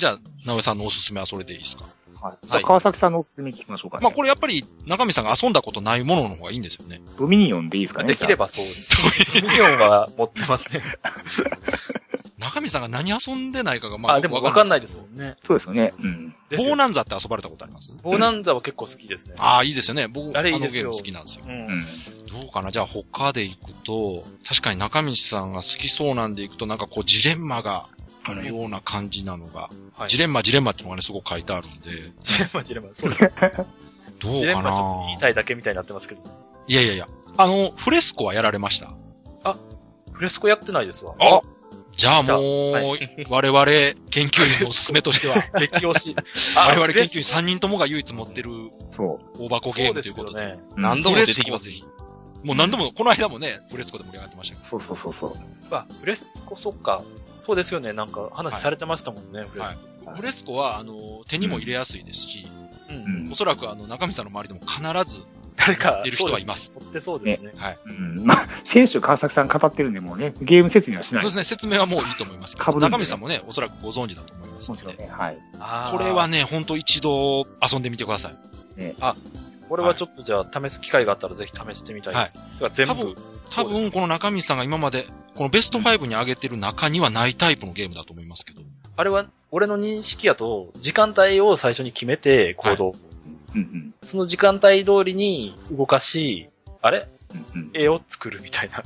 [0.00, 1.84] じゃあ、直江さんのおすすめはそれでいいですか？
[2.20, 4.02] はいじゃあ川崎さんのおすすめ聞きましょうかね。
[4.04, 7.00] まあ、これやっぱり、中身さんが遊んだことないものの方がいいんですよね。
[7.18, 8.08] ドミニオンでいいですかね？
[8.08, 8.90] できればそうです。
[9.42, 10.82] ミリオンは持ってますね。
[12.38, 15.36] 中身さんが何遊んでないかが、まあ、あ、でもわかんないですよもんね。
[15.44, 15.92] そうですよね。
[16.02, 16.34] うん。
[16.56, 17.92] ボーナンザって遊ばれたことあります？
[18.02, 19.34] ボーナンザは結構好きですね。
[19.38, 20.08] ああ、いいですよね。
[20.08, 21.44] 僕、あのゲあれいいですよーム好きなんですよ。
[21.46, 21.50] う。
[21.50, 21.84] うんん。
[22.42, 22.70] どうかな？
[22.70, 27.88] じゃあ他で行くと、確かに中道さんが好きそうなんで行くと、なんかこうジレンマが
[28.30, 30.08] あるような感じなのが、はい。
[30.08, 31.76] ジレンマ、ジレンマってのがね、すごく書いてあるんで、
[32.22, 32.90] ジレンマ、ジレンマ。
[32.94, 33.30] そうです。
[34.20, 36.22] どうジレンかマちょっと言いたいだけみたいになってますけど。
[36.66, 37.08] いやいやいや。
[37.36, 38.94] あの、フレスコはやられました
[39.44, 39.56] あ
[40.12, 41.14] フレスコやってないですわ。
[41.18, 41.40] あ
[41.96, 42.42] じゃあ来たもう、
[43.28, 43.64] 我々
[44.10, 46.16] 研究員のおすすめとしては、激推し。
[46.56, 48.50] 我々研究員3人ともが唯一持ってる
[48.90, 49.44] そう。
[49.44, 50.40] 大箱ゲームということで。
[50.40, 50.58] でね。
[50.76, 51.84] 何度も出てきますぜひ。
[52.42, 54.68] もう何度も、この間もね、フレスコで盛り上がってましたけど。
[54.68, 55.36] そうそうそうそう。
[55.70, 57.02] まあ、フレスコ、そっか。
[57.40, 57.92] そうですよね。
[57.92, 60.10] なんか話されてましたもんね、フレスコ。
[60.12, 62.46] フレスコは、あの、手にも入れやすいですし、
[62.88, 62.92] う。
[62.92, 63.34] うんんお。
[63.34, 65.24] そらくあの、中身さんの周りでも必ず
[65.56, 66.72] 誰か出る人はいます。
[66.74, 67.52] 持ってそうですね。
[67.56, 67.78] はい。
[67.84, 68.24] うん。
[68.24, 71.22] まあ、選手川崎さん語ってるんで、もうね、ゲーム説明はしない。
[71.24, 75.12] そうですね、説明はもういいと思いますけ中身さんもね、おそらくご存知だと思いますので、もちろんね。
[75.12, 75.38] はい。
[75.90, 78.36] これは、ね、ほんと一度遊んでみてください。
[79.68, 82.34] これはちょっとじゃあ試す機会があったらぜひ試してみたいです。
[82.34, 82.94] だから全部。
[82.94, 83.16] 多分、
[83.50, 88.62] 多分この中身さんが今まで、このベスト5に上げてる中にはないタイプのゲームだと思いますけど。
[88.96, 92.94] あれは、俺の認識やと、時間帯を最初に決めて行動。
[93.54, 93.94] うんうん。
[94.04, 96.48] その時間帯通りに動かし、
[96.82, 97.08] あれ？
[97.54, 97.70] うんうん。
[97.74, 98.84] 絵を作るみたいな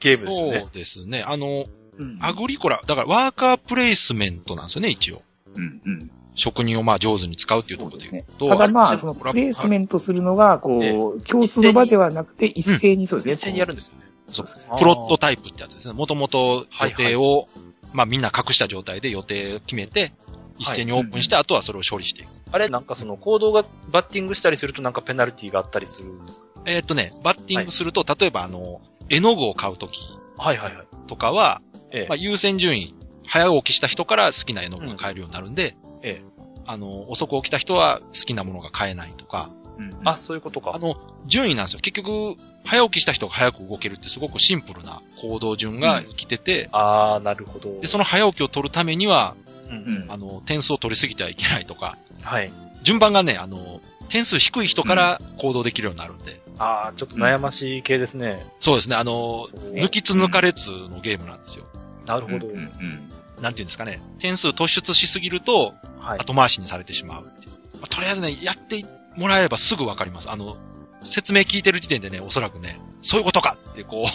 [0.00, 0.70] ゲームですよねそう。
[0.72, 1.22] ですね。
[1.26, 1.66] あの、
[1.98, 5.20] うんアグリコラ、だからワーカープレイスメントなんですよね、一応。
[5.54, 6.10] うんうん。
[6.34, 8.50] 職人をまあ上手に使うっていうところでそうですね言う。
[8.52, 8.58] と。
[8.58, 13.34] ただまあ、れそのプレイスメントするのが、こえう、共通の場ではなくて、一斉にそうですね。
[13.34, 14.04] 一斉にやるんですよね。
[14.32, 14.46] そう。
[14.78, 15.94] プロットタイプってやつですね。
[15.94, 17.48] もともと予定を、
[17.92, 20.12] まあみんな隠した状態で予定を決めて、
[20.58, 22.28] 一斉にオープンして、あとはそれを処理していく。
[22.52, 26.46] あれ、なんかその行動がバッティングしたりするとなんかペナルティがあったりするんですか？
[26.66, 30.00] えーっとね、バッティングすると、例えばあの、絵の具を買うとき
[30.36, 30.56] はい。
[30.56, 30.86] はいはい。
[31.06, 32.06] とかは、ええ。
[32.08, 32.94] まあ優先順位、
[33.26, 36.24] 早起きした人から好きな絵の具が買えるようになるんで、ええ。
[36.64, 40.72] あの、遅く起きた人は好きなものが買えないとか、うんあ、そういうことか。
[40.74, 41.80] あの、順位なんですよ。
[41.80, 47.80] 結局、早起きした人が早く動けるってすごくシンプルな行動順が生きてて、あー、なるほど。
[47.80, 49.36] で、その早起きを取るためには、
[49.68, 52.52] うんうんあの、点数を取りすぎてはいけないとか、はい。
[52.82, 58.46] 順番がね、あの、点数低い人から行動できるようになるんで、あー、ちょっと悩ましい系ですね。
[58.60, 61.64] そうですね、あの、ね抜きつ抜かれつのゲームなんですよ。
[62.06, 62.46] なるほど。
[62.48, 66.18] うんうんなんていうんですかね、点数突出しすぎると、はい。
[66.20, 67.52] 後回しにされてしまうっていう。
[67.80, 68.84] まあとりあえずね、やって
[69.16, 70.30] もらえばすぐわかります。
[70.30, 70.56] あの、
[71.02, 74.06] 説明聞いてる時点でね、おそらくね、そういうことかってこ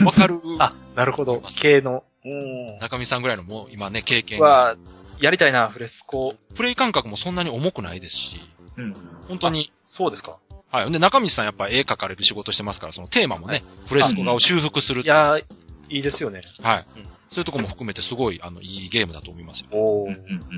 [0.00, 0.40] う、 わかる。
[0.58, 1.42] あ、なるほど。
[1.60, 2.04] 系の。
[2.24, 2.78] うん。
[2.78, 4.76] 中見さんぐらいのもう今ね、経験は、
[5.20, 6.34] やりたいな、フレスコ。
[6.54, 8.40] プレイ感覚もそんなに重くないですし、
[8.76, 8.96] うん。
[9.28, 10.38] 本当に、そうですか。
[10.70, 10.90] はい。
[10.90, 15.06] で、中道さんやっぱ絵描かれる仕事してますから、そのテーマもね、フレスコ画を修復するい。
[15.06, 15.44] やー、
[15.90, 16.42] いいですよね。
[16.62, 16.86] はい。
[16.96, 20.06] うんそういうとこも含めてすごい、あの、いいゲームだと思いますよ。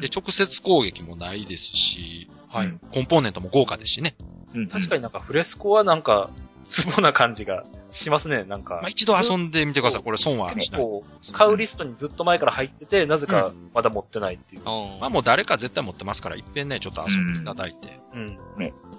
[0.00, 2.66] で、直接攻撃もないですし、はい。
[2.66, 4.16] うんコンポーネントも豪華ですしね。
[4.54, 6.30] うん確かになんかフレスコはなんか、
[6.64, 8.88] ツボな感じがしますね、なんかまあ、。
[8.88, 10.02] 一度遊んでみてください。
[10.02, 10.80] これ損はしない。
[10.80, 14.62] こう、買うリストにずっと前から入ってて、なぜかまだ持ってないっていう。
[14.62, 14.66] うん
[14.98, 18.38] まあもう誰か絶対持ってますから、いっぺんね、ちょっと遊んでいただいて、うん。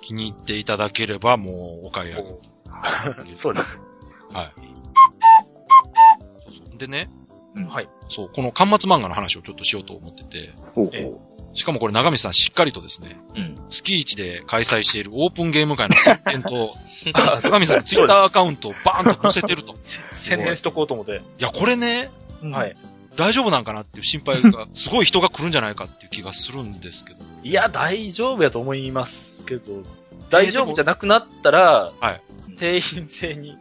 [0.01, 3.35] 気に入っていただければもうお買い上げ。
[3.35, 3.79] そうです。
[4.31, 4.53] はい。
[6.45, 6.77] そうそう。
[6.77, 7.09] でね、
[7.55, 7.89] うんはい。
[8.09, 10.91] そう、この端末漫画の話をちょっとしようと思ってて、ほう
[11.55, 13.39] しかもこれ長見さんしっかりとですね、う。
[13.39, 13.59] うん。
[13.69, 16.75] 月一で開催しているオープンゲーム会の宣伝と、
[17.15, 19.73] あ長見さんのツイッターアカウントをバーンと載せてると。
[19.73, 19.75] い
[20.13, 21.21] 宣伝しとこうと思って。
[21.39, 22.11] や、これね、
[22.43, 22.75] はい。
[23.15, 27.23] 大丈夫なんかなっていう心配が、すごい人が来るんじゃないかっていう気がするんですけど。
[27.43, 29.83] いや、大丈夫やと思いますけど、
[30.29, 32.21] 大丈夫じゃなくなったら、はい
[32.57, 33.57] 定員制に。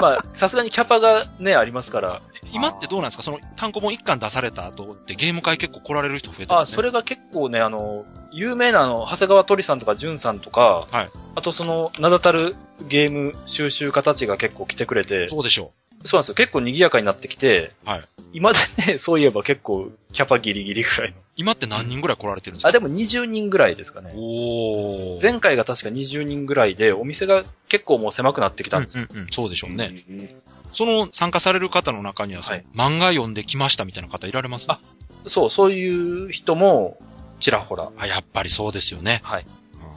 [0.00, 2.22] まあ、さすがにキャパがね、ありますから。
[2.52, 3.22] 今ってどうなんですか？
[3.22, 6.76] その単行本一巻出された後ってゲーム会結構来られる人増えてあ、ますね。
[6.76, 12.56] それが結構ね、あの、有名なあの、長谷川鳥さんとか淳さんとか、はいあとその、名だたる
[12.88, 15.72] ゲーム収集家たちが結構来てくれて、そうでしょ
[16.04, 16.34] そうなんですよ。
[16.34, 21.16] 結構賑やかになってきて、はい今でね、 そういえば結構キャパギリギリぐらいの。
[21.16, 21.20] う。
[21.36, 22.68] 今って何人ぐらい来られてるんですか？
[22.68, 24.12] あ、でも20人ぐらいですかね。
[24.14, 25.22] おー。
[25.22, 29.06] 前回が確か20人ぐらいで、お店が結構もう狭くなってきたんですよ。
[29.10, 29.90] うんうんうん、そうでしょうね。
[30.06, 30.36] ね。
[30.72, 34.66] その参加される方の中には、はい漫画読んできましたみたいな方いられます？
[34.68, 34.78] あ
[35.26, 35.88] そう、そうい
[36.28, 36.98] う人も、
[37.40, 37.90] ちらほら。
[37.98, 39.20] あ、やっぱりそうですよね。
[39.24, 39.46] はい。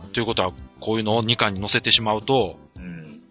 [0.05, 2.62] うんということは、こういうのを2巻に載せてしまうと、うん。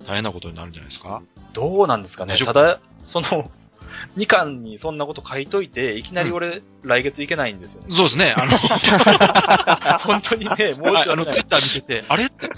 [0.06, 1.22] 大変なことになるんじゃないですか？
[1.52, 2.36] どうなんですかね。
[2.36, 3.50] ただ、その、
[4.16, 7.88] 2巻にそんなこと書いといて、いきなり俺、来月行けないんですよね。
[7.90, 8.34] そうですね。
[8.36, 11.12] あの、 本当にね、申しはい訳ない。
[11.12, 12.24] あの、ツイッター見てて、あれ？
[12.24, 12.48] って、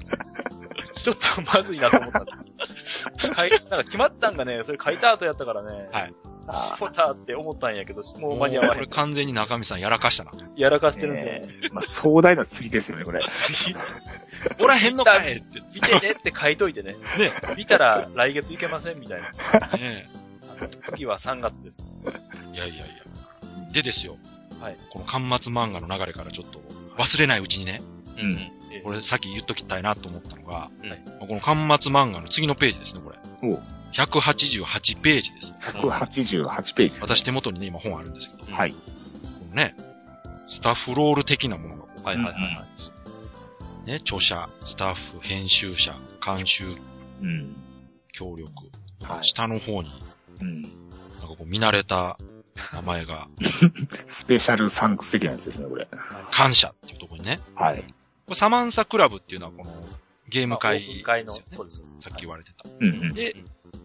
[1.02, 3.26] ちょっとまずいなと思ったんです。
[3.26, 5.88] 書 いなんか決まったんがね、それ書いた後やったからね。
[5.92, 6.14] はい。
[6.46, 8.74] あしもたって思ったんやけど、もうもう間に合わへん。
[8.74, 10.32] これ完全に中身さんやらかしたな。
[10.56, 11.32] やらかしてるんですよ。
[11.32, 13.20] ねまあ、壮大な釣りですよね、これ。
[14.60, 15.60] おらへんのかいって。
[15.74, 16.92] 見てねって書いといてね。
[16.92, 16.98] ね
[17.56, 19.30] 見たら来月いけませんみたいな。
[19.78, 20.08] ね
[20.84, 21.82] 次は3月です。
[22.52, 22.84] いやいやいや。
[23.72, 24.16] でですよ。
[24.60, 24.76] はい。
[24.90, 26.60] この巻末漫画の流れからちょっと
[26.96, 27.82] 忘れないうちにね、
[28.18, 28.82] うん。
[28.82, 33.18] これさっき言っときたいなと思ったのが、はいこの巻末漫画の次のページですね、これ。
[33.42, 35.54] おう188ページです。
[35.60, 37.00] 188ページです。
[37.00, 38.74] 私手元にね、今本あるんですけど、こはい。
[39.50, 39.74] のね、
[40.48, 42.34] スタッフロール的なものがはいはいはい。
[43.84, 45.94] ね、著者、スタッフ、編集者、
[46.24, 46.64] 監修、
[47.20, 47.54] うん。
[48.12, 48.50] 協力、
[49.02, 49.90] はい下の方に、
[50.40, 50.62] うん。
[50.62, 50.70] なん
[51.20, 52.18] かこう見慣れた
[52.72, 53.28] 名前が、
[54.06, 55.86] スペシャルサンクス的なやつですね、これ。
[56.30, 57.82] 感謝っていうところにね、はい。
[57.82, 59.70] これサマンサクラブっていうのはこの
[60.28, 61.82] ゲーム会オープン会の、そうです。
[62.00, 62.64] さっき言われてた。
[62.66, 63.14] うんうん。
[63.14, 63.34] で、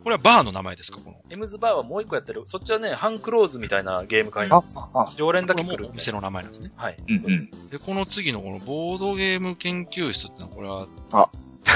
[0.03, 0.99] これはバーの名前ですか？
[1.03, 1.17] この。
[1.29, 2.43] エムズバーはもう一個やってる。
[2.45, 6.71] そっちはね、ハンクローズみたいなゲーム会なんあですよ。、あ、常連だこけ来るお店の名前なんですね。
[6.75, 6.97] はい。
[7.09, 7.47] うんそうです。
[7.71, 11.29] で、この次のこのボードゲーム研究室ってのは、これは？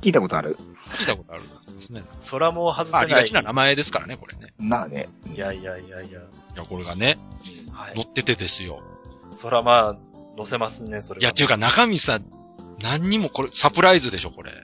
[0.00, 0.56] 聞いたことある。
[0.94, 1.42] 聞いたことある
[1.72, 2.02] んですね。
[2.20, 3.08] そらもう外せまあ、あない。
[3.08, 4.52] りがちな名前ですからね、これね。
[4.58, 5.08] まあね。
[5.34, 6.20] いやいやいやいや。
[6.20, 6.22] い
[6.56, 7.18] や、これがね、
[7.70, 7.94] はい。
[7.94, 8.82] 載っててですよ。
[9.32, 9.96] そらまあ、
[10.36, 11.22] 載せますね、それは。
[11.22, 12.18] いや、っていうか中身さ、
[12.82, 14.50] 何にもこれ、サプライズでしょ、これ。
[14.50, 14.54] い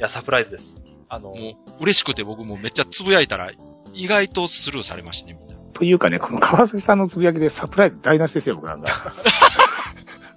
[0.00, 0.80] や、サプライズです。
[1.12, 1.36] あの、もう、
[1.82, 3.50] 嬉しくて僕もめっちゃつぶやいたら、
[3.92, 5.54] 意外とスルーされましたね、みんな。
[5.74, 8.88] というかね、この川崎さんのつぶやきでサプライズ台無しですよ、僕なんか。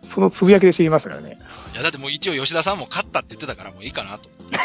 [0.03, 1.38] そのつぶやきで知りましたからね。
[1.71, 4.59] いや、だってもう一応吉田さんも勝ったって言ってたからもういいかなと思って。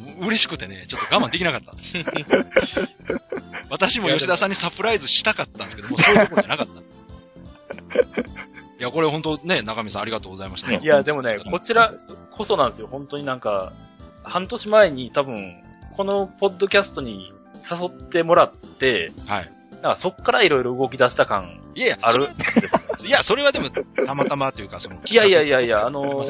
[0.00, 1.94] もう嬉しくてね、ちょっと我慢できなかったんです。
[3.70, 6.80] 私も吉田さんにサプライズしたかったんですけど、もうそういうところじゃなかった。
[6.80, 6.82] い
[8.82, 10.68] や、これ本当ね、中見さんありがとうございました。
[10.68, 11.94] ねいや、でもね、こちら
[12.32, 12.88] こそなんですよ。
[12.88, 13.72] 本当になんか、
[14.26, 15.62] 半年前に多分、
[15.96, 17.32] このポッドキャストに
[17.68, 19.50] 誘ってもらって、はい。
[19.72, 21.60] なんかそっからいろいろ動き出した感
[22.00, 23.04] あるんそです。
[23.04, 23.66] れ いや、それはでも、
[24.06, 26.24] たまたまというか、その、いやいやいやいや、あの、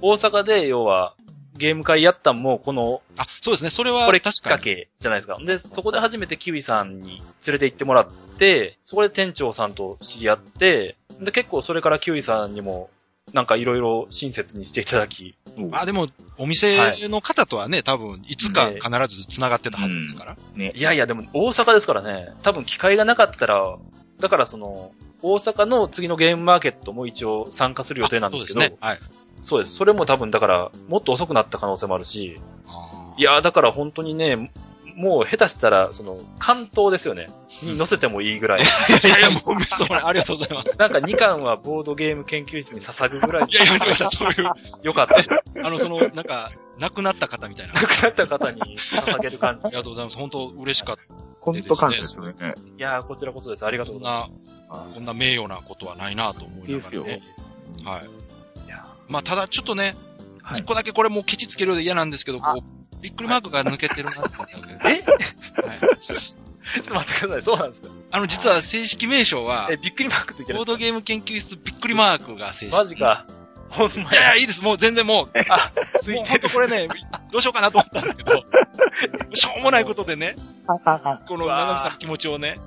[0.00, 1.14] 大阪で要は、
[1.56, 4.32] ゲーム会やったんも、この、あ、そうですね、それは、これきっ。
[4.42, 5.38] かけじゃないですか。
[5.44, 12.90] で、そこで初めてキウイさんに連れて行ってもらって、そこで店長さんと知り合って、で、結構それからキウイさんにも、
[13.32, 15.34] なんかいろいろ親切にしていただき、
[15.70, 20.36] まあでも、お店の方とはね、多分、いつか必ず繋がってたはずですから。
[20.56, 23.76] いやいや、でも大阪ですからね、多分機会がなかったら、
[24.20, 28.88] だからその、大阪の次のゲームマーケットも一応参加する予定なんですけど、あそうですね。
[28.88, 28.98] はい。
[29.42, 29.74] そうです。
[29.74, 32.40] それも多分だから、もっと遅くなった可能性もあるし、
[33.16, 34.52] いや、だから本当にね、
[34.94, 37.28] もう下手したら、その、関東ですよね。
[37.62, 38.60] に載せてもいいぐらい。
[38.60, 40.78] いやいや、もう、それ、ありがとうございます。
[40.78, 44.50] なんか2巻はボードゲーム研究室に捧ぐぐらいいや、やめてください、そういう、
[44.82, 45.28] 良かったです。
[45.62, 47.72] あの、その、なんか、亡くなった方みたいな。
[47.76, 49.68] あ亡くなった方に捧げる感じ。
[49.68, 50.16] りがとうございます。
[50.16, 51.02] 本当嬉しかった。
[51.40, 52.34] 本当感謝ですよね。
[52.78, 53.66] いやー、こちらこそです。
[53.66, 54.12] ありがとうござい
[54.70, 57.22] まな、こんな名誉なことはないなと思いながらいいね。
[57.84, 58.00] はい。
[58.02, 58.66] す。
[58.66, 59.94] いやまあ、ただちょっとね、
[60.42, 64.80] はい一個だけこれもうケチつけるようで嫌なんですけど、こう、びっくりマークが抜けてるなって思ったんだけど。
[64.88, 64.88] え？
[64.88, 65.04] はいー
[66.74, 67.42] ちょっと待ってください。
[67.42, 67.88] そうなんですか？
[68.10, 72.72] あの、実は正式名称はえ、、びっくりマークついてるボードゲーム研究室びっくりマークが正式。
[72.72, 73.26] かマジか。
[73.68, 74.40] ほんまいやい。
[74.40, 74.62] いいです。
[74.62, 76.48] もう全然もう、あ、つもいうてる。
[76.48, 76.88] これね、
[77.30, 78.42] どうしようかなと思ったんですけど、
[79.34, 80.36] しょうもないことでね、
[81.28, 82.58] この長見さんの気持ちをね、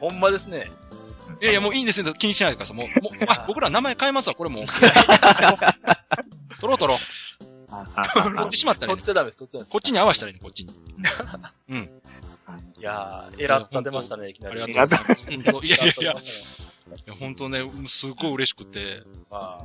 [0.00, 0.70] ほんまですね。
[1.42, 2.10] いやいや、もういいんですね。
[2.18, 2.76] 気にしないでください。
[2.76, 4.64] もう、もう、あ、僕ら名前変えますわ、これもう。
[4.66, 4.80] 取
[6.62, 6.98] ろう取ろう。
[8.34, 9.72] 取ってしまったらいいね取っちゃダメです、取っちゃダメです。
[9.72, 10.74] こっちに合わせたらいいね、こっちに。
[11.68, 11.90] うん。
[12.78, 14.64] いやー、エラッタ出ましたね、いきなあり。
[14.66, 15.24] りがとうございます。
[15.26, 16.14] 本当いやいやいや、い
[17.06, 19.64] や本当ね、すごい嬉しくて、ま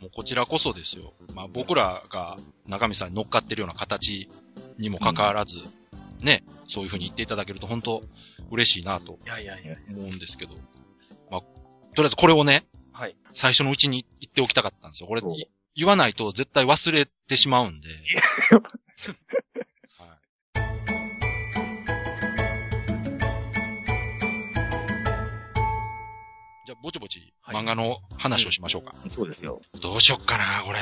[0.00, 1.12] もうこちらこそですよ。
[1.34, 4.30] まあ僕らが中身さんに乗っかってるような形
[4.78, 5.58] にもかかわらず、
[6.20, 8.02] ね、そういうふうに言っていただけると本当
[8.50, 9.76] 嬉しいなといやいやいや。
[9.90, 10.54] 思うんですけど、
[11.30, 11.46] まあ、と
[11.96, 13.16] りあえずこれをね、はい。
[13.32, 15.08] 最初のうちに言っておきたかったんですよ。
[15.08, 17.88] これそうい言わないと絶対忘れてしまうんで。
[18.48, 20.26] はい
[26.66, 28.96] じゃあ、ぼちぼちはい漫画の話をしましょうか。
[29.08, 29.60] そうですよ。
[29.80, 30.78] どうしよっかな、これ。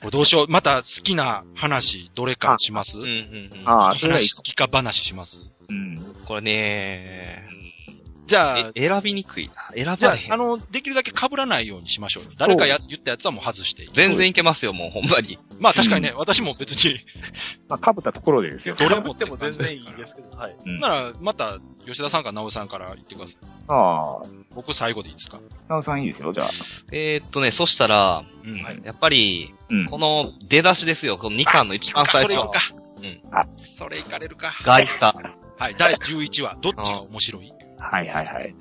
[0.00, 0.46] これどうしよう。
[0.48, 3.68] また好きな話、どれかしますうんうんうん。
[3.68, 6.14] ああ、そ好きか話しますうん。
[6.26, 7.27] これね
[8.28, 9.54] じゃあ、え選びにくいな。
[9.74, 10.32] 選じゃあばれへ、ん。
[10.32, 13.90] あの、できるだけ被らないようにしましょう誰かや言ったやつはもう外していい。
[13.92, 15.38] 全然いけますよ、もうほんまに。
[15.58, 17.00] まあ確かにね、私も別に、
[17.68, 18.74] まあ、被ったところでですよ。
[18.76, 20.56] どれもでも全然いいですけど、はい。
[20.64, 23.46] うんなら、また、吉田さんか直江さんから言ってください。
[23.68, 25.40] ああ、僕最後でいいですか？
[25.68, 26.48] なおさんいいですよ、じゃあ。
[26.92, 28.62] えーっとね、そしたら、うん。
[28.62, 29.86] はいやっぱり、うん。
[29.86, 31.16] この出だしですよ。
[31.16, 32.52] この2巻の一番最初それいく。
[32.52, 32.60] か。
[32.98, 33.20] うん。
[33.32, 34.52] あそれいかれるか。
[34.64, 35.14] ガイスタ。
[35.58, 37.52] はい、第11話、どっちが面白い？
[37.78, 38.54] はいはいはい。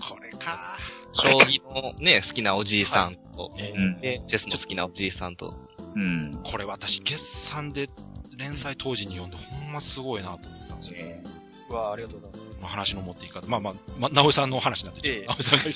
[0.00, 0.78] これか。
[1.12, 4.00] 将棋のね、好きなおじいさんと、えうん。
[4.00, 5.54] で、チェスの好きなおじいさんと、
[5.96, 6.40] うん。
[6.44, 7.88] これ私、決算で
[8.36, 10.98] 連載当時に読んで、ほんますごいなと思ったんですよ。
[10.98, 11.24] ね
[11.68, 12.50] うわありがとうございます。
[12.60, 13.46] まあ話の持っていき方。
[13.46, 15.74] まあまあ、まあ、直江さんの話なんで、ちょっええと直江さんが言っ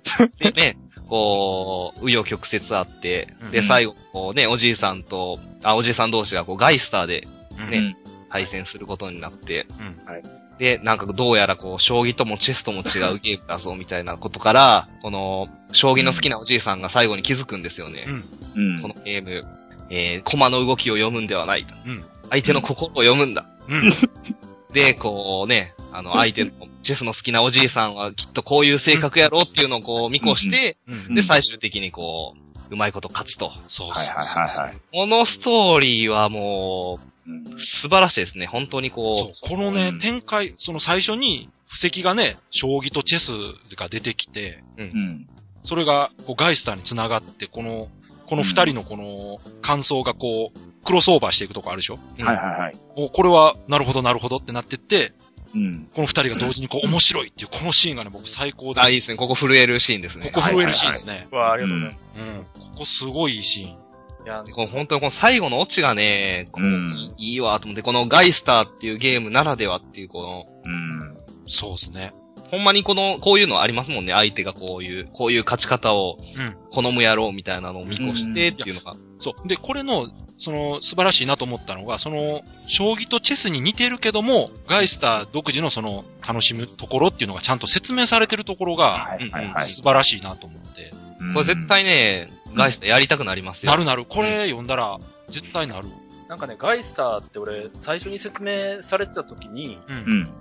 [0.00, 0.52] てください。
[0.52, 0.76] でね、
[1.08, 7.26] こう、紆余曲折あって、うんで、最後、こうね、おじいさんと、あ、おじいさん同士がこう、ガイスターで
[7.58, 7.96] うんね
[8.30, 18.04] 対戦することになって、うんで、なんかどうやらこう、将棋ともチェスとも違う ゲームだぞ、みたいなことから、この、将棋の好きなおじいさんが最後に気づくんですよね。
[18.06, 18.24] うん。
[18.54, 18.82] うん。
[18.82, 19.46] このゲーム、
[19.90, 21.74] えー、駒の動きを読むんではないと。
[21.86, 22.04] うん。
[22.30, 23.46] 相手の心を読むんだ。
[23.68, 23.92] うん。
[24.72, 26.50] で、こうね、あの、相手の、
[26.82, 31.14] チェスの好きなおじいさんはきっとこういう性格やろうっていうのをこう見越して、うん。
[31.14, 33.52] で、最終的にこう、うまいこと勝つと。
[33.66, 34.78] そうそうはいはいはいはい。
[34.92, 37.11] このストーリーはもうんう、
[37.56, 38.46] 素晴らしいですね。
[38.46, 39.48] 本当にそこう。
[39.48, 43.30] このね、うん展開、その最初に、布石がね、将棋とチェス
[43.76, 44.84] が出てきて、う、う。
[44.84, 45.28] うんん。
[45.62, 47.88] それがこうガイスターに繋がって、この、
[48.26, 51.98] この二人のこの感想がこう、クロスオーバーしていくとこあるでしょ？
[52.18, 52.78] うんはいはいはい。
[52.96, 55.12] お、これは、なるほどなるほどってなってって、
[55.54, 55.88] うん。
[55.94, 58.80] この二人が同時にこう、 面白いっていう、このシーンがね、僕最高で。
[58.80, 59.16] あ、いいですね。
[59.16, 60.30] ここ震えるシーンですね。
[60.34, 61.28] ここ震えるシーンですね。
[61.30, 62.14] うわありがとうございます。
[62.18, 62.46] うん。
[62.72, 63.81] ここすごいいいシーン。
[64.24, 71.16] いや、この本当にこの最後のオチがね、こううんいいわと思って、このガイスターっていうゲームならではっていう、この、うん。
[71.48, 72.12] そうですね。
[72.50, 74.12] ほんまにこの、こういうのありますもんね。
[74.12, 76.56] 相手がこういう、こういう勝ち方をうん。
[76.70, 78.96] 好むやろうみたいなのを見越してっていうのが。
[79.18, 79.48] そう。
[79.48, 80.08] で、これの、
[80.38, 89.64] その、素晴らしいなと思ったのが、その、将棋とチェスに似てるけども、ガイスター独自のその、楽しむところっていうのがちゃんと説明されてるところが、はいはいはい。
[89.64, 90.92] 素晴らしいなと思って。
[91.20, 93.72] うんこれ絶対ね、ガイスターやりたくなりますよ。
[93.72, 94.04] なるなる。
[94.04, 95.88] これ読んだら、絶対なる。
[96.28, 99.78] なんかね、ガイスターって俺、最初に説明されてた時に。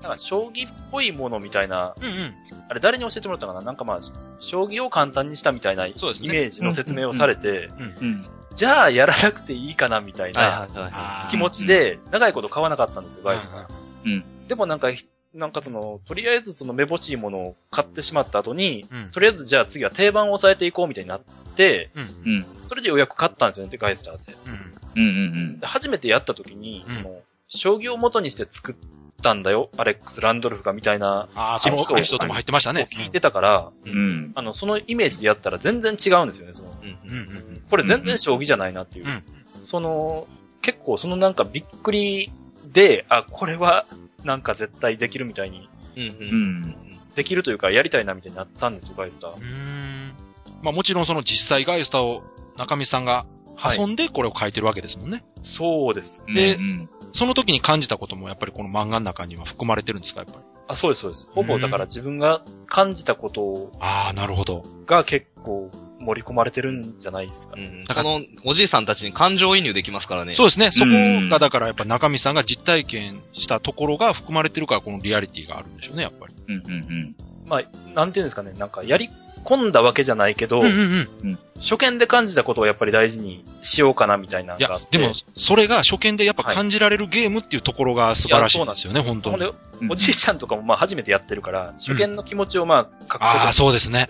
[0.02, 2.36] なんか将棋っぽいものみたいな、うんうん。
[2.70, 3.62] あれ誰に教えてもらったかな？
[3.62, 4.00] なんかまあ、
[4.40, 7.70] 将棋を簡単にしたみたいなイメージの説明をされて、
[8.00, 8.24] うん。
[8.56, 13.68] じゃあやらなくていいかなみたいはいな気持ちで、長いこと買わなかったんですよ、ガイスター。
[14.06, 14.24] うん。
[14.48, 14.90] でもなんか、
[15.34, 19.12] なんかその、とりあえずそのめぼしいものを買ってしまった後に、うん。
[19.12, 21.26] とりあえずじゃあ次は定番を抑えていこうみたいになって、
[21.58, 22.32] うん。
[22.34, 22.46] うん。
[22.64, 24.36] それでようやく買ったんですよね、ガイスターって。
[24.46, 25.04] うん。
[25.04, 25.08] うん。
[25.08, 25.60] うん。
[25.60, 28.76] で初めてやった時に、うんその、将棋を元にして作っ
[29.22, 32.88] たんだよ、アレックス・ランドルフがみたいな、ああ、そのエピソードも入ってましたね。
[32.92, 34.32] 聞いてたから、うん。
[34.36, 37.18] あの、そのイメージでやったら全然違うんですよね、その、うんうん。
[37.18, 37.64] うん。
[37.70, 39.06] これ全然将棋じゃないなっていう。
[39.06, 39.24] うん
[39.64, 40.28] その、
[40.62, 42.32] 結構そのなんかびっくり
[42.72, 43.86] で、あ、これは
[44.24, 46.04] なんか絶対できるみたいに、うん。
[46.04, 46.76] うん。
[47.16, 49.40] できるというかやりたいなみたいになったんですよ、ガイスターう。
[49.40, 49.42] ん。
[50.62, 52.24] まあもちろんその実際ガイスターを
[52.58, 53.26] 中見さんが
[53.78, 55.24] 遊んでこれを書いてるわけですもんね。
[55.42, 56.26] そうです。
[56.34, 56.90] でうん。
[57.14, 60.46] その時に感じたこともやっぱりこの漫画の中には含まれてるんですか、やっぱり？
[60.68, 61.28] あ、そうです、そうです。
[61.32, 64.64] ほぼだから自分が感じたことああ、なるほど。
[64.86, 65.70] が結構
[66.00, 67.64] 盛り込まれてるんじゃないですかね。
[67.64, 67.86] うん。
[67.86, 70.36] このおじいさんたちに感情移入できますからね。
[70.36, 70.72] そうですね。
[70.72, 76.34] そこうんがだからやっぱ中見さんが実体験したところが含まれてるからこのリアリティがあるんでしょうね、やっぱり。
[76.48, 76.56] うん。
[76.56, 77.16] うん。
[77.46, 79.10] まあ、なんていうんですかね、なんかやり
[79.44, 81.40] 込んだわけじゃないけど、うんうんうん。
[81.60, 84.98] 初見で感じたことをやっぱり大事にしようかなみたいなのいやがあっ、て。
[84.98, 89.38] でも、それが初見でやっぱ感じられるゲームっていうところが素晴らしいんですよね、本当に。
[89.40, 94.08] ほんで、おじいちゃんとかもまあ初めてやってるから、初見の気持ちをまあ書くああ、そうですね。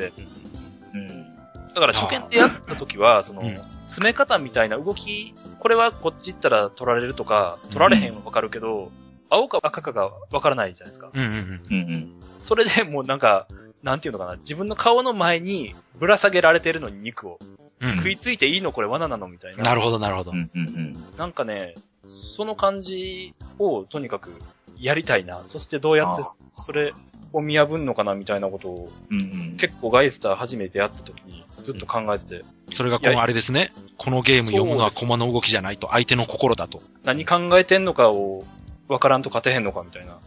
[0.94, 1.26] うん。
[1.74, 8.92] だから初見でやった時は、そのうん、詰め方みたいな動き、これはこっち行ったら取られるとか、取られへんはわかるけど、
[9.30, 11.10] 青か赤かがわからないじゃないですか。
[11.14, 11.62] うんうんうん。
[11.70, 11.94] うん。
[11.94, 12.14] うん。
[12.40, 13.48] それでもうなんか、
[13.84, 17.40] なんていうのかな、自分の顔の前にぶら下げられてるのに肉を。
[17.42, 17.52] うん
[17.98, 19.64] 食いついていいのこれ罠なのみたいな。
[19.64, 20.36] なるほど、なるほどう。
[20.36, 20.52] ん。
[20.54, 21.04] うん。
[21.18, 21.74] なんかね、
[22.06, 24.34] その感じをとにかく
[24.78, 25.42] やりたいな。
[25.46, 26.94] そしてどうやってあそれ
[27.34, 29.56] を見破んのかなみたいなことをうん。
[29.58, 33.72] 結構ガイスター初めてやった時にずっと考えてて、それがこのあれですね。
[33.98, 36.82] このゲーム読むのは駒の動きじゃないと、相手の心だと。
[37.04, 38.46] 何考えてんのかを
[38.88, 40.20] わからんと勝てへんのかみたいな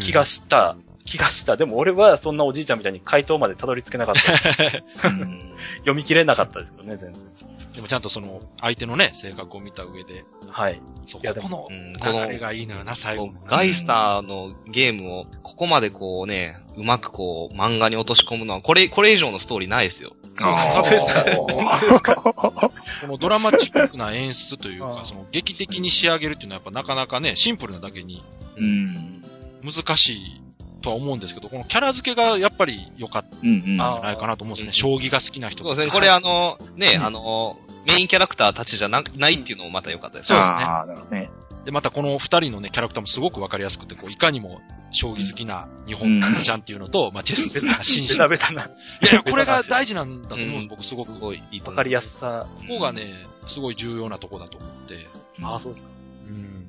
[0.00, 0.76] 気がした。
[1.10, 1.56] 気がした。
[1.56, 5.08] でも俺はそんなおじいちゃんみたいに回答までたどり着けなかった。
[5.10, 5.54] うん。
[5.78, 7.26] 読み切れなかったですけどね、全然。
[7.74, 10.80] でもちゃんとその、相手のね、性格を見た上で、はい。
[11.04, 11.68] そう、いやでもこ
[12.12, 13.32] の流れがいいのよな、最後の。
[13.44, 20.14] ガイスターのゲームを、ここまでこうね、うまくこう、漫画に落とし込むのは、これ、これ以上のストーリーないですよ。
[20.38, 28.22] そうあそうーこのドラマチックな演出というか、うんその劇的に仕上げるっていうのはやっぱなかなかね、シンプルなだけに
[28.56, 29.22] うん。
[29.62, 30.39] 難しい
[30.80, 33.76] とは思うんですけど、このキャラ付けがやっぱり良かったうん。
[33.76, 34.96] じゃないかなと思うんですよね。
[34.96, 35.92] うん将棋が好きな人そうですね。
[35.92, 40.40] これあ、の、ね、あの、メインキャラクターたちじゃなないっていうのもまた良かったですね。
[40.40, 41.30] そうですねああ、なるほどね。
[41.64, 44.60] で、またこの二人のね、キャラクターもすごくわかりやすくて、こう、いかにも
[44.92, 48.14] 将棋好きな日本ちゃんっていうのと、まあ、チェス好きな紳士。
[48.14, 48.64] ベタベタな。
[48.64, 48.66] い
[49.06, 51.08] やいや、これが大事なんだと思うんです、うん僕すごく。
[51.08, 51.76] こすごいいいと思う。
[51.76, 52.46] わかりやすさ。
[52.68, 53.12] こがね、
[53.46, 55.06] すごい重要なとこだと思って。
[55.42, 55.90] ああ、そうですか。
[56.28, 56.59] うん。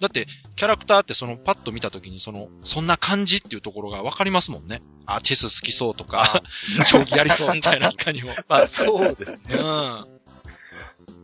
[0.00, 0.26] だって、
[0.56, 4.82] キャラクターってその、パッと見たときに、その、そんな感じっていうところがわかりますもんね。
[5.06, 6.42] あ、チェス好きそうとか、
[6.84, 8.30] 将棋やりそうみたいな、いかにも。
[8.48, 9.38] まあ、そうですね。
[9.50, 10.20] うん。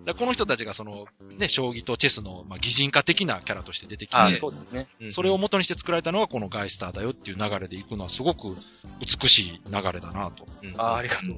[0.04, 1.06] だこの人たちがその、
[1.36, 4.86] ね、将棋とチェスの、まあ、擬人化的なキャラとして出てきて、そうですね。
[5.00, 8.56] うんそれを元にして作られたのがこのガイスターだよっていう流れでいくのはすごく
[9.00, 10.46] 美しい流れだなと。
[10.62, 11.36] うんああ、ありがとう。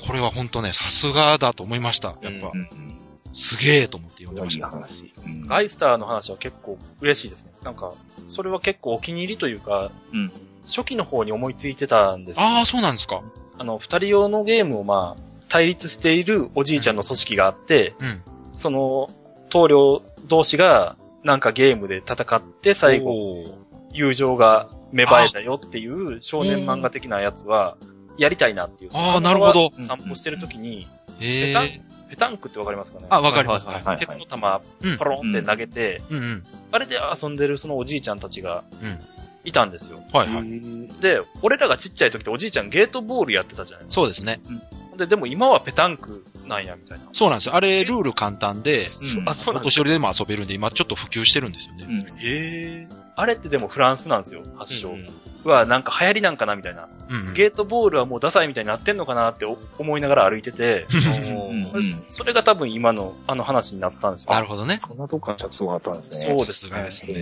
[0.00, 2.16] これは本当ね、さすがだと思いました。
[2.22, 2.52] やっぱ、
[3.32, 4.68] すげえと思って読んでまいいした。
[4.68, 5.10] 話。
[5.24, 7.52] うんガイスターの話は結構嬉しいですね。
[7.62, 7.92] なんか、
[8.26, 10.32] それは結構お気に入りというか、うん。
[10.64, 13.22] 初期の方に思いついてたんですよああ、そうなんですか。
[13.58, 18.22] あの、二人用のゲームをまあ、対立しているおじいちゃんの組織があって、うん。
[18.56, 19.10] その、
[19.48, 23.58] 棟梁同士が、なんかゲームで戦って、最後、
[23.92, 27.76] 友情が芽生えたよっていう少年漫画的なやつは、
[28.18, 28.90] やりたいなっていう。
[28.94, 30.88] あーなるほど散歩してる時に、
[31.20, 33.06] ええペタンペタンクってわかりますかね？
[33.10, 33.66] あ、わかります。
[33.66, 33.86] ははいい。
[33.86, 36.44] はい鉄の玉、うんポロンって投げて、うんうん。
[36.72, 39.00] あれで遊んでるそのおじいちゃんたちがうん。
[39.44, 40.02] いたんですよ。
[40.12, 41.00] はいはい。
[41.00, 43.94] で、俺らがちっちゃい時っておじいちゃんゲートボールやってたじゃないですか。
[44.00, 44.40] そうですね。
[44.96, 47.04] で、でも今はペタンクなんや、みたいな。
[47.12, 47.54] そうなんですよ。
[47.54, 48.86] あれ、ルール簡単で、
[49.16, 51.86] うんあ、そうおなんです年寄りでも遊べるんで、今ちょっと普及してるんですよね。
[51.88, 51.98] うん。
[52.00, 52.88] へえ。
[53.14, 54.96] あれってでもフランスなんですよ、発祥。
[55.46, 56.88] うんは、なんか流行りなんかなみたいな。
[57.08, 57.34] うんうん。
[57.34, 64.32] ゲートボールはもうダサいみたいになってんのかなってお思いながら歩いてて、うんそれが多分今のあの話になったんですよ。
[64.32, 64.78] なるほどね。
[64.78, 66.36] そんなとこから着想があったんですね。
[66.36, 67.12] そうですさすがですね。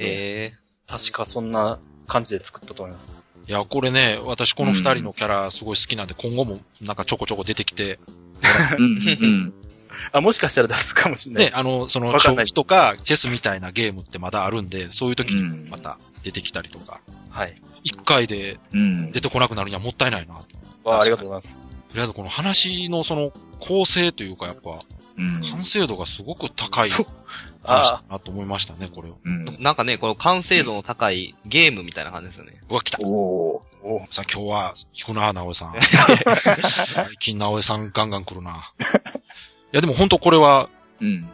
[0.00, 3.16] ええ確かそんな感じで作ったと思います。
[3.46, 7.98] いや、これね、私この二人のキャラすごい好きなんで、今後もなんかちょこちょこ出てきて、
[8.76, 9.54] うんうん
[10.12, 11.44] あ、もしかしたら出すかもしれない。
[11.46, 17.54] ね、あの、その、わかんない将棋とかチェスみたいなゲームってまだあるんで、そういう時にうんまた出てきたりとか、はい。
[17.84, 19.12] 一回でうん。
[19.12, 20.44] 出てこなくなるにはもったいないなと。
[20.84, 21.60] とわありがとうございます。
[21.94, 24.78] りあえずこの話のその構成というかやっぱ、
[25.16, 25.40] うん。
[25.40, 27.06] 完成度がすごく高い話
[27.64, 29.18] あだなと思いましたね、これを。
[29.24, 29.44] うん。
[29.58, 32.52] なんかね、この完成度の高いゲームみたいな感じですよね。
[32.70, 33.68] うわ、来たおー。
[33.82, 35.74] おさあ今日は、引くな、直江さん。
[36.94, 38.72] 最近直江さんガンガン来るな。
[39.72, 41.28] いやでも本当これは、うん。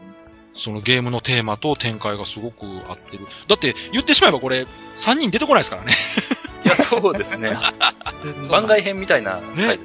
[0.54, 3.26] そのゲームのテーマと展開がすごく合ってる。
[3.48, 4.66] だって言ってしまえばこれ、
[4.96, 5.92] 3人出てこないですからね。
[6.64, 7.56] いや、そうですね。
[8.50, 9.78] 番外編みたいな回ですね。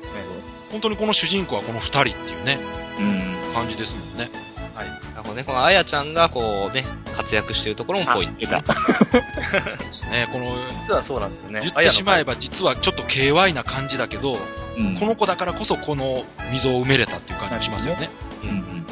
[0.72, 2.60] 本当にこの主人公はこの2人っていうね、
[3.00, 3.54] うん。
[3.54, 4.30] 感じですもんね。
[4.76, 4.88] はい。
[4.88, 6.86] なるほどね、このあやちゃんがこうね、
[7.16, 8.62] 活躍してるところもポイントですね。
[9.80, 10.30] ですね。
[10.32, 11.62] この、実はそうなんですよね。
[11.62, 12.36] 言ってしまえば。
[12.36, 14.39] ば実はちょっと KY な感じだけど、
[14.78, 14.95] うん。
[14.95, 18.10] この子だからこそこの溝を埋めれたっていう感じがしますよね。
[18.44, 18.86] うんうん。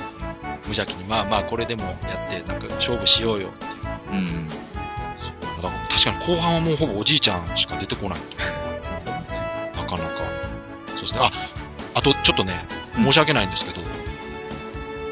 [0.67, 3.71] 無邪気に、まあまあこれでもやって、なんか勝負しようよっていう。
[4.11, 4.49] うん。
[5.21, 9.81] そうだから確かに後半はもうほぼおじいちゃんしか出てこないと。
[9.81, 10.21] なかなか。
[10.95, 11.19] そうですね。
[11.21, 11.31] あ、
[11.93, 12.53] あとちょっとね、
[12.97, 13.81] うん申し訳ないんですけど、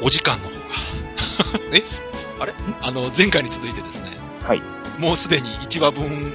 [0.02, 0.60] お時間の方が。
[1.72, 1.84] え？
[2.40, 2.52] あれ？
[2.82, 4.10] あの、前回に続いてですね、
[4.44, 4.62] はい。
[4.98, 6.32] もうすでに1話分 に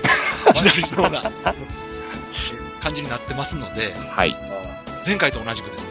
[0.56, 1.24] なりそうな
[2.82, 4.36] 感じになってますので、はい。
[5.06, 5.91] 前回と同じくですね、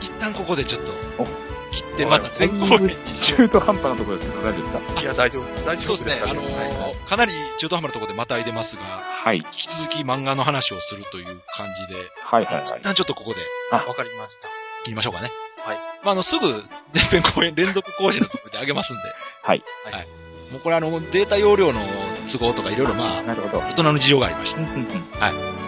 [0.00, 1.26] 一旦ここでちょっとお
[1.70, 3.14] 切って、また前後編に。
[3.14, 5.44] 中途半端なところですけど、大丈夫ですかいや、大丈夫。
[5.64, 9.38] 大丈夫そうですね、あのーかなり中途半端なところでまたいでますが、はい。
[9.38, 12.80] 引き続き漫画の話をするという感じで、はいはいはい一。
[12.82, 13.40] 旦ちょっとここで
[13.70, 14.48] わかりました。
[14.84, 15.30] 切りましょうかね。
[15.58, 15.76] はい。
[16.02, 16.46] まあ、あの、すぐ
[16.94, 19.02] 前編後編連続更新のところで上げますんで。
[19.42, 19.62] はい。
[19.84, 20.06] はい。
[20.52, 21.80] もうこれあの、データ容量の
[22.26, 23.58] 都合とかいろいろまあ、なるほど。
[23.58, 24.60] 大人の事情がありました。
[24.60, 24.86] うんうんうん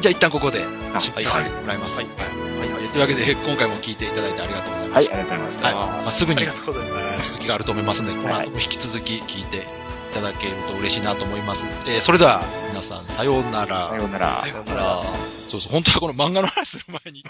[0.01, 1.99] じゃあ一旦ここであ失敗させてもらいます。
[1.99, 2.81] ははいい。
[2.81, 2.89] はい。
[2.91, 5.15] というわけで、今回も聞いていただいてありがとうございはい、ました。
[5.15, 5.91] ありがとうございましはい。
[5.91, 6.03] た。
[6.05, 9.61] まあ、すぐに続きがあると思いますので、この後も引き続き聞いてい
[10.15, 11.67] ただけると嬉しいなと思います。
[11.89, 13.87] えーそれでは、皆さん、さようなら。
[13.87, 14.41] さようなら。
[14.43, 15.03] さよなら。
[15.49, 17.25] そうそう、本当はこの漫画の話する前に。